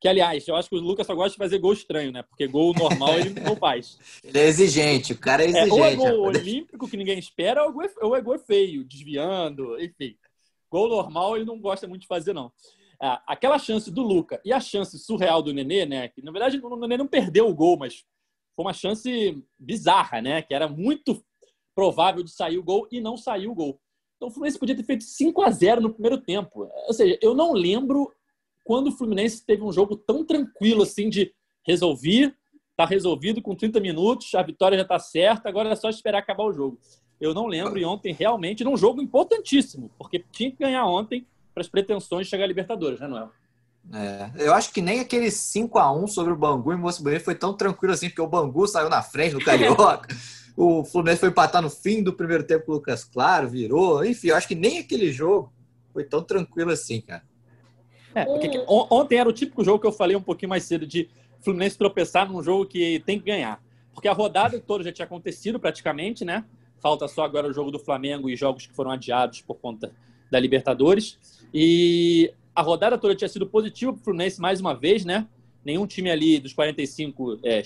[0.00, 2.22] que aliás, eu acho que o Lucas só gosta de fazer gol estranho, né?
[2.22, 3.98] Porque gol normal ele não faz.
[4.24, 5.96] Ele é exigente, o cara é É, ou é exigente.
[5.96, 6.38] gol rapaz.
[6.38, 10.16] olímpico que ninguém espera, ou é gol- ou é gol feio, desviando, enfim.
[10.70, 12.50] Gol normal ele não gosta muito de fazer, não.
[13.02, 16.08] Ah, aquela chance do Luca e a chance surreal do Nenê, né?
[16.08, 18.04] Que na verdade o Nenê não perdeu o gol, mas
[18.56, 20.42] foi uma chance bizarra, né?
[20.42, 21.22] Que era muito
[21.74, 23.80] provável de sair o gol e não saiu o gol.
[24.16, 26.70] Então o Fluminense podia ter feito 5 a 0 no primeiro tempo.
[26.86, 28.12] Ou seja, eu não lembro
[28.70, 31.34] quando o Fluminense teve um jogo tão tranquilo assim de
[31.66, 32.32] resolver,
[32.76, 36.44] tá resolvido com 30 minutos, a vitória já tá certa, agora é só esperar acabar
[36.44, 36.78] o jogo.
[37.20, 41.62] Eu não lembro e ontem realmente num jogo importantíssimo, porque tinha que ganhar ontem para
[41.62, 43.32] as pretensões de chegar à Libertadores, né, Noel?
[43.92, 47.52] É, eu acho que nem aquele 5x1 sobre o Bangu em Moço Bonito foi tão
[47.52, 50.14] tranquilo assim, porque o Bangu saiu na frente do Carioca.
[50.56, 54.04] o Fluminense foi empatar no fim do primeiro tempo com o Lucas Claro, virou.
[54.04, 55.52] Enfim, eu acho que nem aquele jogo
[55.92, 57.28] foi tão tranquilo assim, cara.
[58.14, 60.64] É, porque Um- on- ontem era o típico jogo que eu falei um pouquinho mais
[60.64, 61.08] cedo de
[61.40, 63.62] Fluminense tropeçar num jogo que tem que ganhar.
[63.94, 66.44] Porque a rodada toda já tinha acontecido praticamente, né?
[66.80, 69.92] Falta só agora o jogo do Flamengo e jogos que foram adiados por conta
[70.30, 71.18] da Libertadores.
[71.52, 75.26] E a rodada toda tinha sido positiva para o Fluminense mais uma vez, né?
[75.64, 77.62] Nenhum time ali dos 45 é,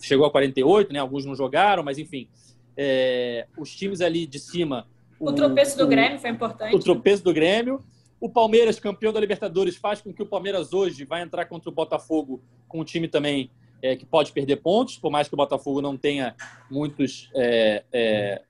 [0.00, 0.98] chegou a 48, né?
[0.98, 2.28] Alguns não jogaram, mas enfim.
[2.76, 4.86] É, os times ali de cima.
[5.18, 6.74] O tropeço do o- Grêmio foi importante.
[6.76, 7.82] o tropeço do Grêmio.
[8.20, 11.72] O Palmeiras, campeão da Libertadores, faz com que o Palmeiras hoje vai entrar contra o
[11.72, 13.50] Botafogo com um time também
[13.80, 16.34] é, que pode perder pontos, por mais que o Botafogo não tenha
[16.68, 18.42] muitos, é, é,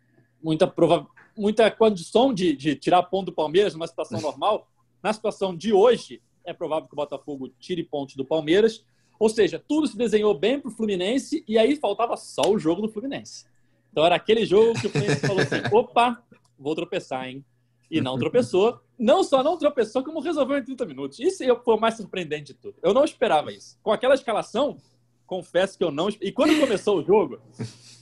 [0.42, 4.66] muita, prova muita condição de, de tirar ponto do Palmeiras numa situação normal.
[5.02, 8.84] Na situação de hoje, é provável que o Botafogo tire pontos do Palmeiras.
[9.18, 12.82] Ou seja, tudo se desenhou bem para o Fluminense e aí faltava só o jogo
[12.82, 13.44] do Fluminense.
[13.92, 16.22] Então era aquele jogo que o Fluminense falou assim: opa,
[16.58, 17.44] vou tropeçar, hein?
[17.90, 18.80] E não tropeçou.
[18.98, 21.20] Não só não tropeçou, como resolveu em 30 minutos.
[21.20, 22.74] Isso foi o mais surpreendente de tudo.
[22.82, 23.78] Eu não esperava isso.
[23.82, 24.76] Com aquela escalação,
[25.26, 26.08] confesso que eu não.
[26.20, 27.38] E quando começou o jogo,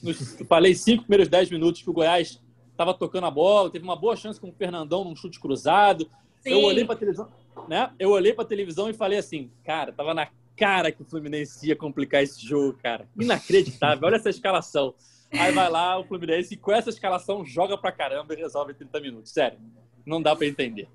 [0.01, 3.95] nos, falei cinco primeiros 10 minutos que o Goiás estava tocando a bola, teve uma
[3.95, 6.09] boa chance com o Fernandão num chute cruzado.
[6.39, 6.51] Sim.
[6.51, 7.27] Eu olhei para televisão,
[7.67, 7.91] né?
[7.99, 11.75] Eu olhei para televisão e falei assim, cara, tava na cara que o Fluminense ia
[11.75, 13.07] complicar esse jogo, cara.
[13.19, 14.07] Inacreditável.
[14.07, 14.95] Olha essa escalação.
[15.31, 18.75] Aí vai lá o Fluminense e com essa escalação joga pra caramba e resolve em
[18.75, 19.31] 30 minutos.
[19.31, 19.59] Sério,
[20.07, 20.87] não dá pra entender.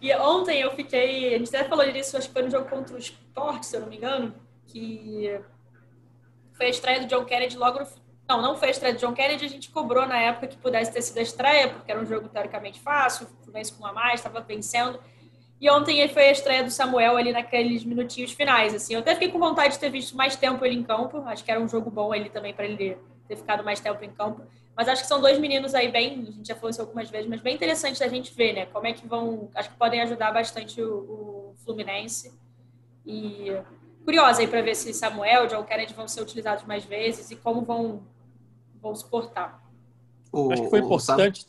[0.00, 1.34] E ontem eu fiquei.
[1.34, 3.80] A gente até falou disso, acho que foi no jogo contra o Sport, se eu
[3.80, 4.34] não me engano,
[4.66, 5.38] que
[6.52, 7.86] foi a estreia do John Kennedy logo no.
[8.26, 10.90] Não, não foi a estreia do John Kennedy, a gente cobrou na época que pudesse
[10.90, 13.92] ter sido a estreia, porque era um jogo teoricamente fácil, o Fluminense com um a
[13.92, 14.98] mais, estava vencendo.
[15.60, 18.74] E ontem foi a estreia do Samuel ali naqueles minutinhos finais.
[18.74, 21.18] Assim, eu até fiquei com vontade de ter visto mais tempo ele em campo.
[21.26, 22.96] Acho que era um jogo bom ele também para ele
[23.28, 24.42] ter ficado mais tempo em campo.
[24.76, 27.28] Mas acho que são dois meninos aí bem, a gente já falou isso algumas vezes,
[27.28, 28.66] mas bem interessante da gente ver, né?
[28.66, 32.32] Como é que vão, acho que podem ajudar bastante o, o Fluminense.
[33.06, 33.52] E
[34.04, 37.62] curiosa aí para ver se Samuel, John Kennedy vão ser utilizados mais vezes e como
[37.62, 38.02] vão
[38.80, 39.62] vão suportar.
[40.30, 41.46] O, Acho que foi importante.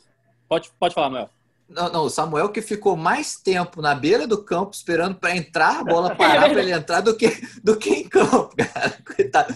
[0.47, 1.29] Pode, pode falar, Noel.
[1.67, 5.79] Não, não, o Samuel que ficou mais tempo na beira do campo esperando para entrar,
[5.79, 7.27] a bola parar para ele entrar do que,
[7.63, 8.97] do que em campo, cara.
[9.03, 9.53] Coitado.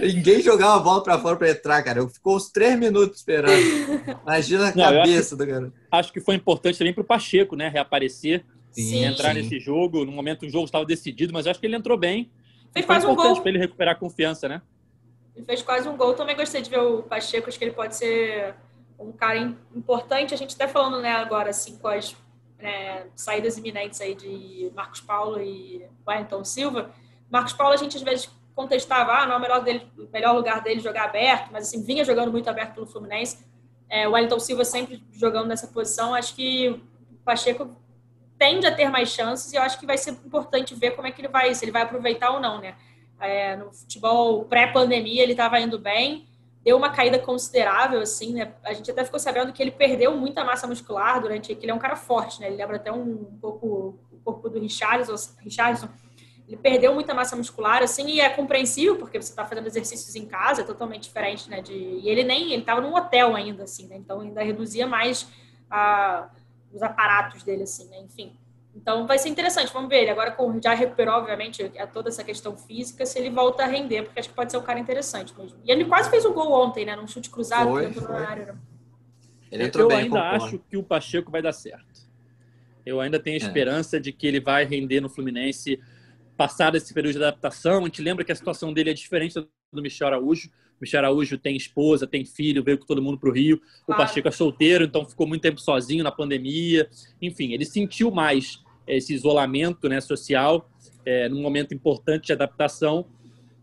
[0.00, 2.06] Ninguém jogava a bola para fora para entrar, cara.
[2.08, 3.62] Ficou uns três minutos esperando.
[4.22, 5.72] Imagina a Não, eu cabeça do garoto.
[5.90, 7.68] Acho que foi importante também pro Pacheco, né?
[7.68, 9.04] Reaparecer, Sim.
[9.04, 9.42] entrar sim.
[9.42, 10.04] nesse jogo.
[10.04, 12.28] No momento o jogo estava decidido, mas acho que ele entrou bem.
[12.72, 13.42] Fez Foi quase um importante gol.
[13.42, 14.62] para ele recuperar a confiança, né?
[15.36, 16.14] Ele fez quase um gol.
[16.14, 17.48] Também gostei de ver o Pacheco.
[17.48, 18.54] Acho que ele pode ser
[19.08, 20.34] um cara im- importante.
[20.34, 22.16] A gente está falando né, agora assim, com as
[22.58, 26.90] né, saídas iminentes aí de Marcos Paulo e Wellington Silva.
[27.30, 30.34] Marcos Paulo a gente às vezes contestava, ah, não é o melhor, dele, o melhor
[30.34, 33.44] lugar dele jogar aberto, mas assim, vinha jogando muito aberto pelo Fluminense.
[33.88, 36.14] É, o Wellington Silva sempre jogando nessa posição.
[36.14, 37.76] Acho que o Pacheco
[38.38, 41.12] tende a ter mais chances e eu acho que vai ser importante ver como é
[41.12, 42.74] que ele vai, se ele vai aproveitar ou não, né?
[43.20, 46.26] É, no futebol pré-pandemia ele estava indo bem,
[46.64, 48.54] deu uma caída considerável, assim, né?
[48.62, 51.74] A gente até ficou sabendo que ele perdeu muita massa muscular durante, que ele é
[51.74, 52.46] um cara forte, né?
[52.46, 55.88] Ele lembra até um, pouco o corpo do Richarlison, Richarlison.
[56.46, 60.26] Ele perdeu muita massa muscular, assim, e é compreensível, porque você está fazendo exercícios em
[60.26, 61.60] casa, é totalmente diferente, né?
[61.60, 63.96] De, e ele nem, ele estava num hotel ainda, assim, né?
[63.96, 65.26] Então ainda reduzia mais
[65.70, 66.28] a,
[66.72, 67.98] os aparatos dele, assim, né?
[68.00, 68.36] Enfim.
[68.74, 70.02] Então vai ser interessante, vamos ver.
[70.02, 73.66] Ele agora com- já recuperou, obviamente, a toda essa questão física, se ele volta a
[73.66, 75.58] render, porque acho que pode ser um cara interessante mesmo.
[75.64, 76.96] E ele quase fez um gol ontem, né?
[76.96, 78.16] Num chute cruzado Foi, que entrou foi.
[78.20, 78.46] na área.
[78.46, 78.54] né?
[79.50, 80.44] Ele entrou eu bem, ainda concordo.
[80.46, 82.00] acho que o Pacheco vai dar certo.
[82.86, 83.36] Eu ainda tenho É.
[83.36, 85.78] esperança de que ele vai render no Fluminense
[86.36, 87.80] passado esse período de adaptação.
[87.82, 90.50] A gente lembra que a situação dele é diferente do Michel Araújo.
[90.82, 93.60] Michel Araújo tem esposa, tem filho, veio com todo mundo para o Rio.
[93.86, 93.94] O.
[93.94, 96.90] Pacheco é solteiro, então ficou muito tempo sozinho na pandemia.
[97.20, 100.68] Enfim, ele sentiu mais esse isolamento né, social
[101.06, 103.06] é, num momento importante de adaptação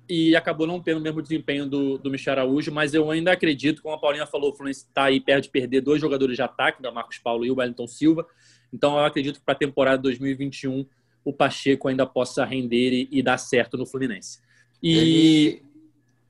[0.07, 3.81] e acabou não tendo o mesmo desempenho do, do Michel Araújo, mas eu ainda acredito,
[3.81, 6.81] como a Paulinha falou, o Fluminense está aí perto de perder dois jogadores de ataque,
[6.81, 8.25] da Marcos Paulo e o Wellington Silva.
[8.73, 10.85] Então eu acredito que para a temporada 2021
[11.25, 14.39] o Pacheco ainda possa render e, e dar certo no Fluminense.
[14.81, 15.63] E Ele,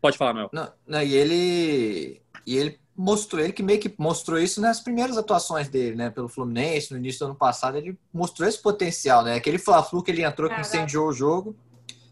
[0.01, 0.49] pode falar, Noel.
[0.51, 5.17] não, não, e ele e ele mostrou, ele que meio que mostrou isso nas primeiras
[5.17, 9.35] atuações dele, né, pelo Fluminense, no início do ano passado, ele mostrou esse potencial, né?
[9.35, 11.55] Aquele Fla-Flu que ele entrou que incendiou o jogo.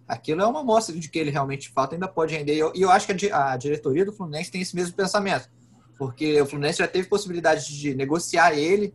[0.08, 2.56] Aquilo é uma amostra de que ele realmente, de fato, ainda pode render.
[2.56, 5.50] E eu, e eu acho que a, a diretoria do Fluminense tem esse mesmo pensamento.
[5.98, 8.94] Porque o Fluminense já teve possibilidade de negociar ele,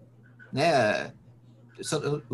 [0.51, 1.13] né?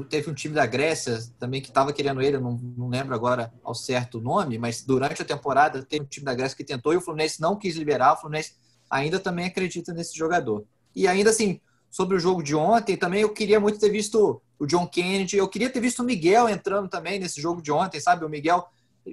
[0.09, 3.75] Teve um time da Grécia também que estava querendo ele, não, não lembro agora ao
[3.75, 6.97] certo o nome, mas durante a temporada teve um time da Grécia que tentou e
[6.97, 8.15] o Fluminense não quis liberar.
[8.15, 8.55] O Fluminense
[8.91, 10.65] ainda também acredita nesse jogador.
[10.95, 14.67] E ainda assim, sobre o jogo de ontem, também eu queria muito ter visto o
[14.67, 18.25] John Kennedy, eu queria ter visto o Miguel entrando também nesse jogo de ontem, sabe?
[18.25, 18.67] O Miguel,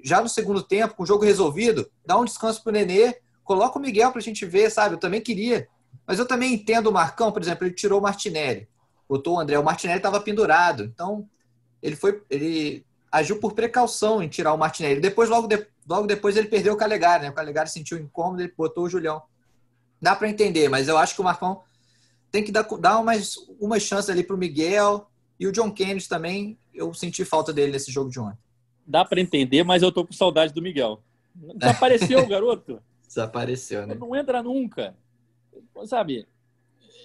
[0.03, 3.81] já no segundo tempo, com o jogo resolvido, dá um descanso pro Nenê, coloca o
[3.81, 4.95] Miguel pra gente ver, sabe?
[4.95, 5.67] Eu também queria.
[6.07, 8.67] Mas eu também entendo o Marcão, por exemplo, ele tirou o Martinelli,
[9.07, 11.27] botou o André, o Martinelli estava pendurado, então
[11.81, 14.99] ele foi, ele agiu por precaução em tirar o Martinelli.
[14.99, 17.29] Depois, logo, de- logo depois, ele perdeu o Calegari, né?
[17.29, 19.21] O Calegari sentiu incômodo, ele botou o Julião.
[20.01, 21.61] Dá para entender, mas eu acho que o Marcão
[22.31, 26.57] tem que dar, dar umas, umas chances ali pro Miguel e o John Kennedy também.
[26.73, 28.37] Eu senti falta dele nesse jogo de ontem.
[28.85, 31.01] Dá para entender, mas eu tô com saudade do Miguel.
[31.33, 32.81] Desapareceu o garoto.
[33.07, 33.95] Desapareceu, né?
[33.95, 34.93] Não entra nunca.
[35.85, 36.27] Sabe?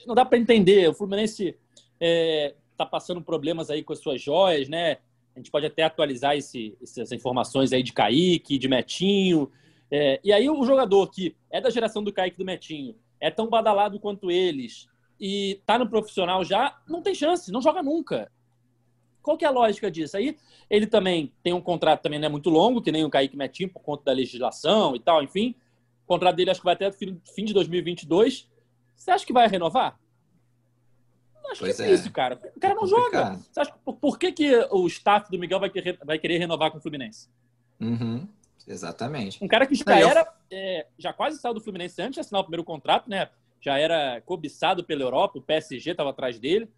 [0.07, 0.89] Não dá para entender.
[0.89, 1.57] O Fluminense
[2.01, 4.99] é, tá passando problemas aí com as suas joias, né?
[5.35, 9.51] A gente pode até atualizar esse, essas informações aí de Kaique, de Metinho.
[9.91, 13.49] É, e aí o jogador que é da geração do Kaique do Metinho, é tão
[13.49, 14.89] badalado quanto eles
[15.21, 18.33] e tá no profissional já, não tem chance, não joga nunca.
[19.23, 20.17] Qual que é a lógica disso?
[20.17, 20.39] Aí
[20.71, 23.69] ele também tem um contrato também não é muito longo, que nem o Kaique Metinho,
[23.69, 25.55] por conta da legislação e tal, enfim.
[26.05, 28.49] O contrato dele acho que vai até fim de 2022.
[28.97, 30.00] Você acha que vai renovar?
[31.51, 31.93] Acho Pois que é é.
[31.93, 32.39] isso, cara.
[32.57, 33.41] O cara É não joga.
[33.51, 36.71] Você acha, por, por que, que o staff do Miguel vai querer, vai querer renovar
[36.71, 37.29] com o Fluminense?
[37.81, 38.27] Uhum,
[38.67, 39.43] exatamente.
[39.43, 42.45] Um cara que já era, é, já quase saiu do Fluminense antes de assinar o
[42.45, 43.29] primeiro contrato, né?
[43.61, 46.69] Já era cobiçado pela Europa, o PSG estava atrás dele.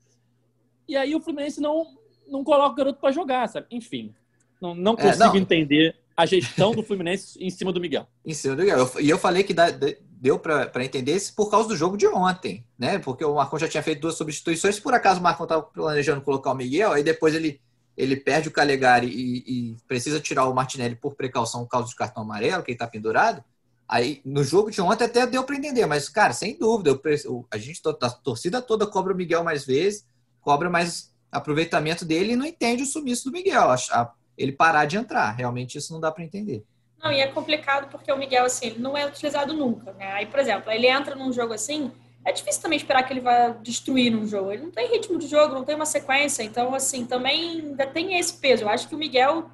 [0.89, 1.87] E aí o Fluminense não,
[2.27, 3.67] não coloca o garoto para jogar, sabe?
[3.71, 4.15] Enfim,
[4.61, 5.37] não, não É, consigo não.
[5.37, 8.07] entender a gestão do Fluminense em cima do Miguel.
[8.25, 8.91] Em cima do Miguel.
[9.01, 12.65] E eu falei que de- deu para entender isso por causa do jogo de ontem,
[12.79, 12.97] né?
[13.01, 14.79] Porque o Marcon já tinha feito duas substituições.
[14.79, 17.61] Por acaso o Marcon estava planejando colocar o Miguel, aí depois ele,
[17.97, 19.39] ele perde o Calegari e,
[19.73, 22.87] e precisa tirar o Martinelli por precaução por causa do cartão amarelo, que ele está
[22.87, 23.43] pendurado.
[23.89, 26.91] Aí no jogo de ontem até deu para entender, mas, cara, sem dúvida,
[27.25, 30.07] eu a gente, a torcida toda cobra o Miguel mais vezes,
[30.41, 33.71] cobra mais aproveitamento dele e não entende o sumiço do Miguel.
[33.71, 35.33] A- a- ele parar de entrar.
[35.33, 36.65] Realmente isso não dá para entender.
[37.03, 40.13] Não, e é complicado porque o Miguel, assim, não é utilizado nunca, né?
[40.13, 41.91] Aí, por exemplo, ele entra num jogo assim,
[42.25, 44.53] é difícil também esperar que ele vá destruir num jogo.
[44.53, 48.17] Ele não tem ritmo de jogo, não tem uma sequência, então, assim, também ainda tem
[48.17, 48.63] esse peso.
[48.63, 49.51] Eu acho que o Miguel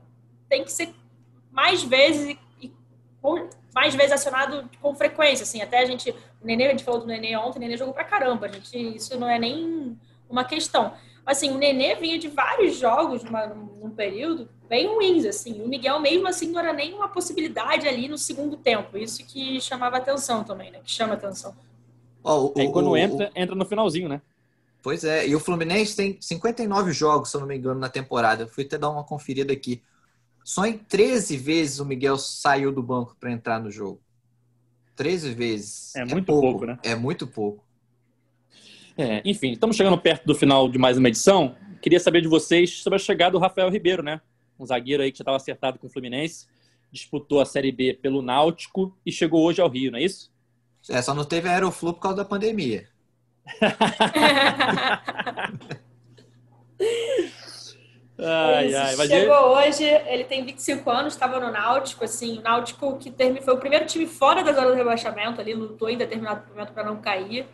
[0.46, 0.94] tem que ser
[1.50, 2.70] mais vezes e,
[3.74, 5.62] mais vezes acionado com frequência, assim.
[5.62, 8.04] Até a gente, o Nenê, a gente falou do Nenê ontem, o Nenê jogou pra
[8.04, 10.92] caramba, a gente, isso não é nem uma questão.
[11.24, 15.60] Assim, o Nenê vinha de vários jogos num período bem ruins, assim.
[15.62, 18.96] O Miguel, mesmo assim, não era nem uma possibilidade ali no segundo tempo.
[18.98, 20.80] Isso que chamava atenção também, né?
[20.84, 21.54] Que chama atenção.
[22.22, 24.20] Ó, o- Aí o- quando o- entra, entra no finalzinho, né?
[24.82, 28.44] Pois é, e o Fluminense tem 59 jogos, se eu não me engano, na temporada.
[28.44, 29.82] Eu fui até dar uma conferida aqui.
[30.44, 34.00] Só em 13 vezes o Miguel saiu do banco para entrar no jogo.
[34.96, 35.94] 13 vezes.
[35.96, 36.78] É muito pouco, né?
[36.82, 37.62] É muito pouco.
[38.96, 41.54] É, enfim, estamos chegando perto do final de mais uma edição.
[41.80, 44.20] Queria saber de vocês sobre a chegada do Rafael Ribeiro, né?
[44.58, 46.46] Um zagueiro aí que já estava acertado com o Fluminense,
[46.90, 50.32] disputou a Série B pelo Náutico e chegou hoje ao Rio, não é isso?
[50.88, 52.88] É, só não teve Aeroflu por causa da pandemia.
[58.20, 62.42] Ai, ai, mas ele- Chegou hoje, ele tem 25 anos, estava no Náutico, assim, o
[62.42, 65.96] Náutico que termi- foi o primeiro time fora da zona do rebaixamento, ali lutou em
[65.96, 67.46] determinado momento para não cair,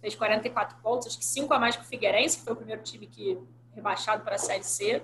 [0.00, 2.82] fez 44 pontos, acho que 5 a mais que o Figueirense, que foi o primeiro
[2.82, 3.36] time que
[3.74, 5.02] rebaixado para a Série C.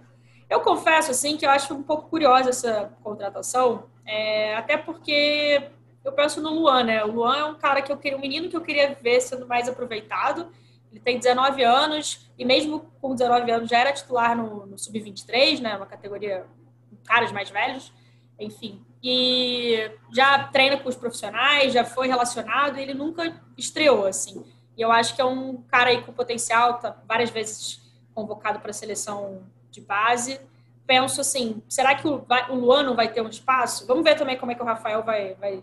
[0.48, 5.70] Eu confesso, assim, que eu acho um pouco curiosa essa contratação, é, até porque
[6.04, 7.04] eu penso no Luan, né?
[7.04, 9.46] O Luan é um cara que eu queria, um menino que eu queria ver sendo
[9.46, 10.50] mais aproveitado,
[10.90, 15.60] ele tem 19 anos e mesmo com 19 anos já era titular no, no Sub-23,
[15.60, 15.76] né?
[15.76, 16.46] Uma categoria
[16.88, 17.92] com caras mais velhos.
[18.38, 18.82] enfim.
[19.02, 24.44] E já treina com os profissionais, já foi relacionado, e ele nunca estreou, assim.
[24.76, 27.80] E eu acho que é um cara aí com potencial, tá várias vezes
[28.14, 30.40] convocado para a seleção de base.
[30.86, 33.86] Penso assim, será que o, o Luan não vai ter um espaço?
[33.86, 35.62] Vamos ver também como é que o Rafael vai, vai,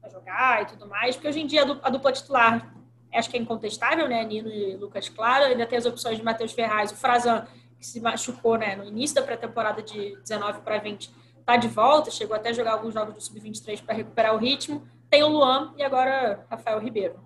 [0.00, 2.74] vai jogar e tudo mais, porque hoje em dia a dupla titular
[3.12, 4.24] acho que é incontestável, né?
[4.24, 5.44] Nino e Lucas Claro.
[5.44, 7.46] Ainda tem as opções de Matheus Ferraz, o Frazan,
[7.78, 12.10] que se machucou né, no início da pré-temporada de 19 para 20, está de volta,
[12.10, 14.86] chegou até a jogar alguns jogos do Sub-23 para recuperar o ritmo.
[15.08, 17.20] Tem o Luan e agora Rafael Ribeiro.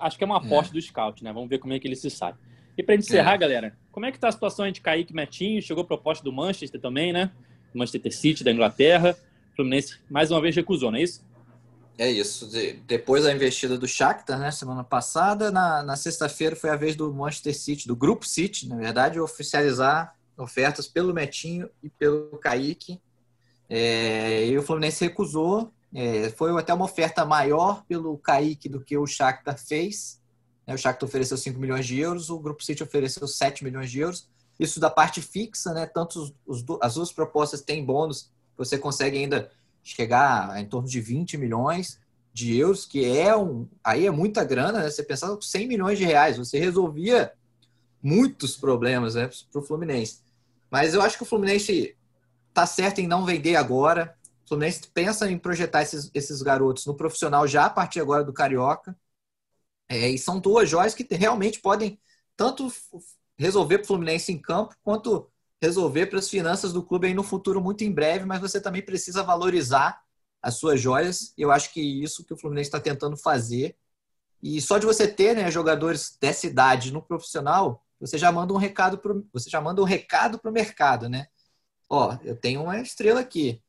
[0.00, 0.74] Acho que é uma aposta é.
[0.74, 1.32] do scout, né?
[1.32, 2.34] Vamos ver como é que ele se sai.
[2.78, 3.38] E para encerrar, é.
[3.38, 5.60] galera, como é que tá a situação entre Kaique e Metinho?
[5.60, 7.32] Chegou proposta do Manchester também, né?
[7.74, 9.18] Manchester City da Inglaterra.
[9.52, 11.26] O Fluminense mais uma vez recusou, não é isso?
[11.98, 12.48] É isso.
[12.48, 16.94] De, depois da investida do Shakhtar, né, semana passada, na, na sexta-feira foi a vez
[16.94, 23.00] do Manchester City, do Grupo City, na verdade, oficializar ofertas pelo Metinho e pelo Kaique.
[23.68, 25.72] É, e o Fluminense recusou.
[25.92, 30.17] É, foi até uma oferta maior pelo Kaique do que o Shakhtar fez.
[30.68, 34.00] Né, o Shakhtar ofereceu 5 milhões de euros, o Grupo City ofereceu 7 milhões de
[34.00, 34.28] euros.
[34.60, 35.86] Isso da parte fixa, né?
[35.86, 39.50] Tanto os, as duas propostas têm bônus, você consegue ainda
[39.82, 41.98] chegar em torno de 20 milhões
[42.34, 43.66] de euros, que é um.
[43.82, 44.90] Aí é muita grana, né?
[44.90, 47.32] Você pensava com 100 milhões de reais, você resolvia
[48.02, 50.20] muitos problemas né, para o Fluminense.
[50.70, 51.96] Mas eu acho que o Fluminense
[52.48, 54.14] está certo em não vender agora.
[54.44, 58.32] O Fluminense pensa em projetar esses, esses garotos no profissional já a partir agora do
[58.32, 58.94] Carioca.
[59.88, 61.98] É, e são duas joias que realmente podem
[62.36, 62.70] tanto
[63.38, 65.30] resolver para o Fluminense em campo, quanto
[65.60, 68.82] resolver para as finanças do clube aí no futuro muito em breve, mas você também
[68.82, 70.00] precisa valorizar
[70.42, 71.32] as suas joias.
[71.36, 73.76] Eu acho que isso que o Fluminense está tentando fazer.
[74.42, 78.56] E só de você ter né, jogadores dessa idade no profissional, você já manda um
[78.56, 81.26] recado pro, você já manda um recado para o mercado, né?
[81.88, 83.62] Ó, eu tenho uma estrela aqui.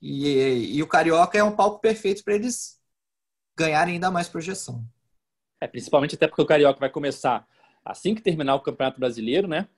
[0.00, 2.80] E, e o Carioca é um palco perfeito para eles
[3.56, 4.84] ganharem ainda mais projeção.
[5.62, 7.46] É, principalmente até porque o Carioca vai começar
[7.84, 9.68] assim que terminar o Campeonato Brasileiro, né?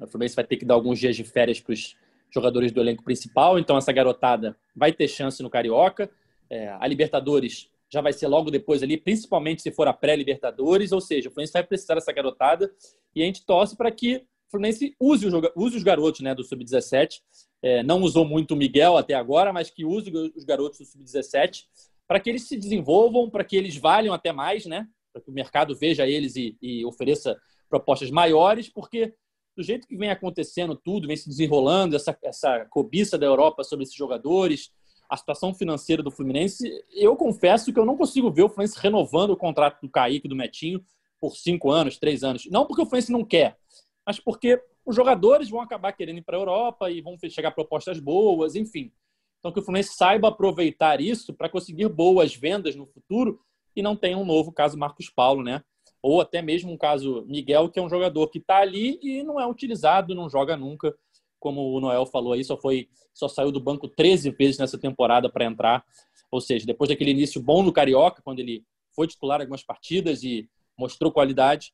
[0.00, 1.96] O Fluminense vai ter que dar alguns dias de férias para os
[2.30, 6.08] jogadores do elenco principal, então essa garotada vai ter chance no Carioca.
[6.48, 11.00] É, a Libertadores já vai ser logo depois ali, principalmente se for a pré-Libertadores, ou
[11.00, 12.72] seja, o Fluminense vai precisar dessa garotada
[13.12, 16.44] e a gente torce para que o Fluminense use, o, use os garotos né, do
[16.44, 17.22] Sub-17.
[17.60, 21.64] É, não usou muito o Miguel até agora, mas que use os garotos do Sub-17
[22.06, 24.86] para que eles se desenvolvam, para que eles valham até mais, né?
[25.14, 27.40] Para que o mercado veja eles e, e ofereça
[27.70, 29.14] propostas maiores, porque
[29.56, 33.84] do jeito que vem acontecendo tudo, vem se desenrolando, essa, essa cobiça da Europa sobre
[33.84, 34.72] esses jogadores,
[35.08, 39.30] a situação financeira do Fluminense, eu confesso que eu não consigo ver o Fluminense renovando
[39.30, 40.84] o contrato do Kaique, do Metinho,
[41.20, 42.46] por cinco anos, três anos.
[42.50, 43.56] Não porque o Fluminense não quer,
[44.04, 48.00] mas porque os jogadores vão acabar querendo ir para a Europa e vão chegar propostas
[48.00, 48.92] boas, enfim.
[49.38, 53.40] Então, que o Fluminense saiba aproveitar isso para conseguir boas vendas no futuro
[53.74, 55.62] e não tenha um novo caso Marcos Paulo, né?
[56.04, 59.40] ou até mesmo um caso Miguel, que é um jogador que está ali e não
[59.40, 60.94] é utilizado, não joga nunca,
[61.40, 65.30] como o Noel falou aí, só foi só saiu do banco 13 vezes nessa temporada
[65.30, 65.82] para entrar,
[66.30, 68.62] ou seja, depois daquele início bom no Carioca, quando ele
[68.94, 70.46] foi titular algumas partidas e
[70.76, 71.72] mostrou qualidade,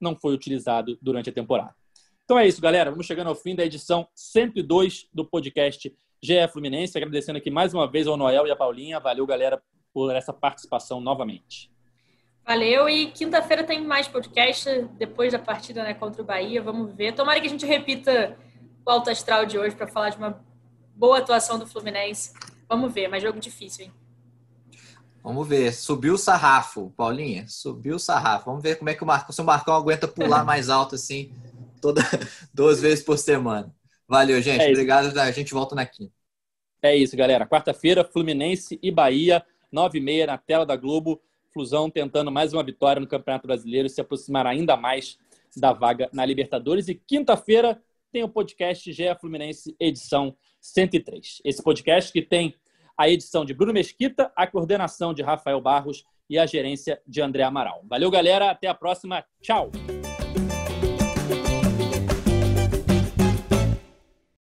[0.00, 1.74] não foi utilizado durante a temporada.
[2.24, 2.92] Então é isso, galera.
[2.92, 5.92] Vamos chegando ao fim da edição 102 do podcast
[6.22, 6.96] GE Fluminense.
[6.96, 9.00] Agradecendo aqui mais uma vez ao Noel e à Paulinha.
[9.00, 9.60] Valeu, galera,
[9.94, 11.72] por essa participação novamente.
[12.44, 12.88] Valeu.
[12.88, 16.60] E quinta-feira tem mais podcast depois da partida né, contra o Bahia.
[16.60, 17.14] Vamos ver.
[17.14, 18.36] Tomara que a gente repita
[18.84, 20.44] o alto astral de hoje para falar de uma
[20.94, 22.34] boa atuação do Fluminense.
[22.68, 23.92] Vamos ver, mas jogo difícil, hein?
[25.22, 25.72] Vamos ver.
[25.72, 27.46] Subiu o sarrafo, Paulinha.
[27.48, 28.46] Subiu o sarrafo.
[28.46, 31.32] Vamos ver como é que o Marcão, se o Marcão aguenta pular mais alto assim,
[31.80, 32.02] toda
[32.52, 33.74] duas vezes por semana.
[34.06, 34.60] Valeu, gente.
[34.60, 35.18] É Obrigado.
[35.18, 36.12] A gente volta na quinta.
[36.82, 37.46] É isso, galera.
[37.46, 39.42] Quarta-feira, Fluminense e Bahia,
[39.74, 41.20] nove e meia na tela da Globo.
[41.52, 45.18] Flusão tentando mais uma vitória no Campeonato Brasileiro, se aproximar ainda mais
[45.56, 46.88] da vaga na Libertadores.
[46.88, 51.42] E quinta-feira tem o podcast GE Fluminense, edição 103.
[51.44, 52.54] Esse podcast que tem
[52.96, 57.42] a edição de Bruno Mesquita, a coordenação de Rafael Barros e a gerência de André
[57.42, 57.82] Amaral.
[57.88, 58.50] Valeu, galera.
[58.50, 59.24] Até a próxima.
[59.42, 59.70] Tchau.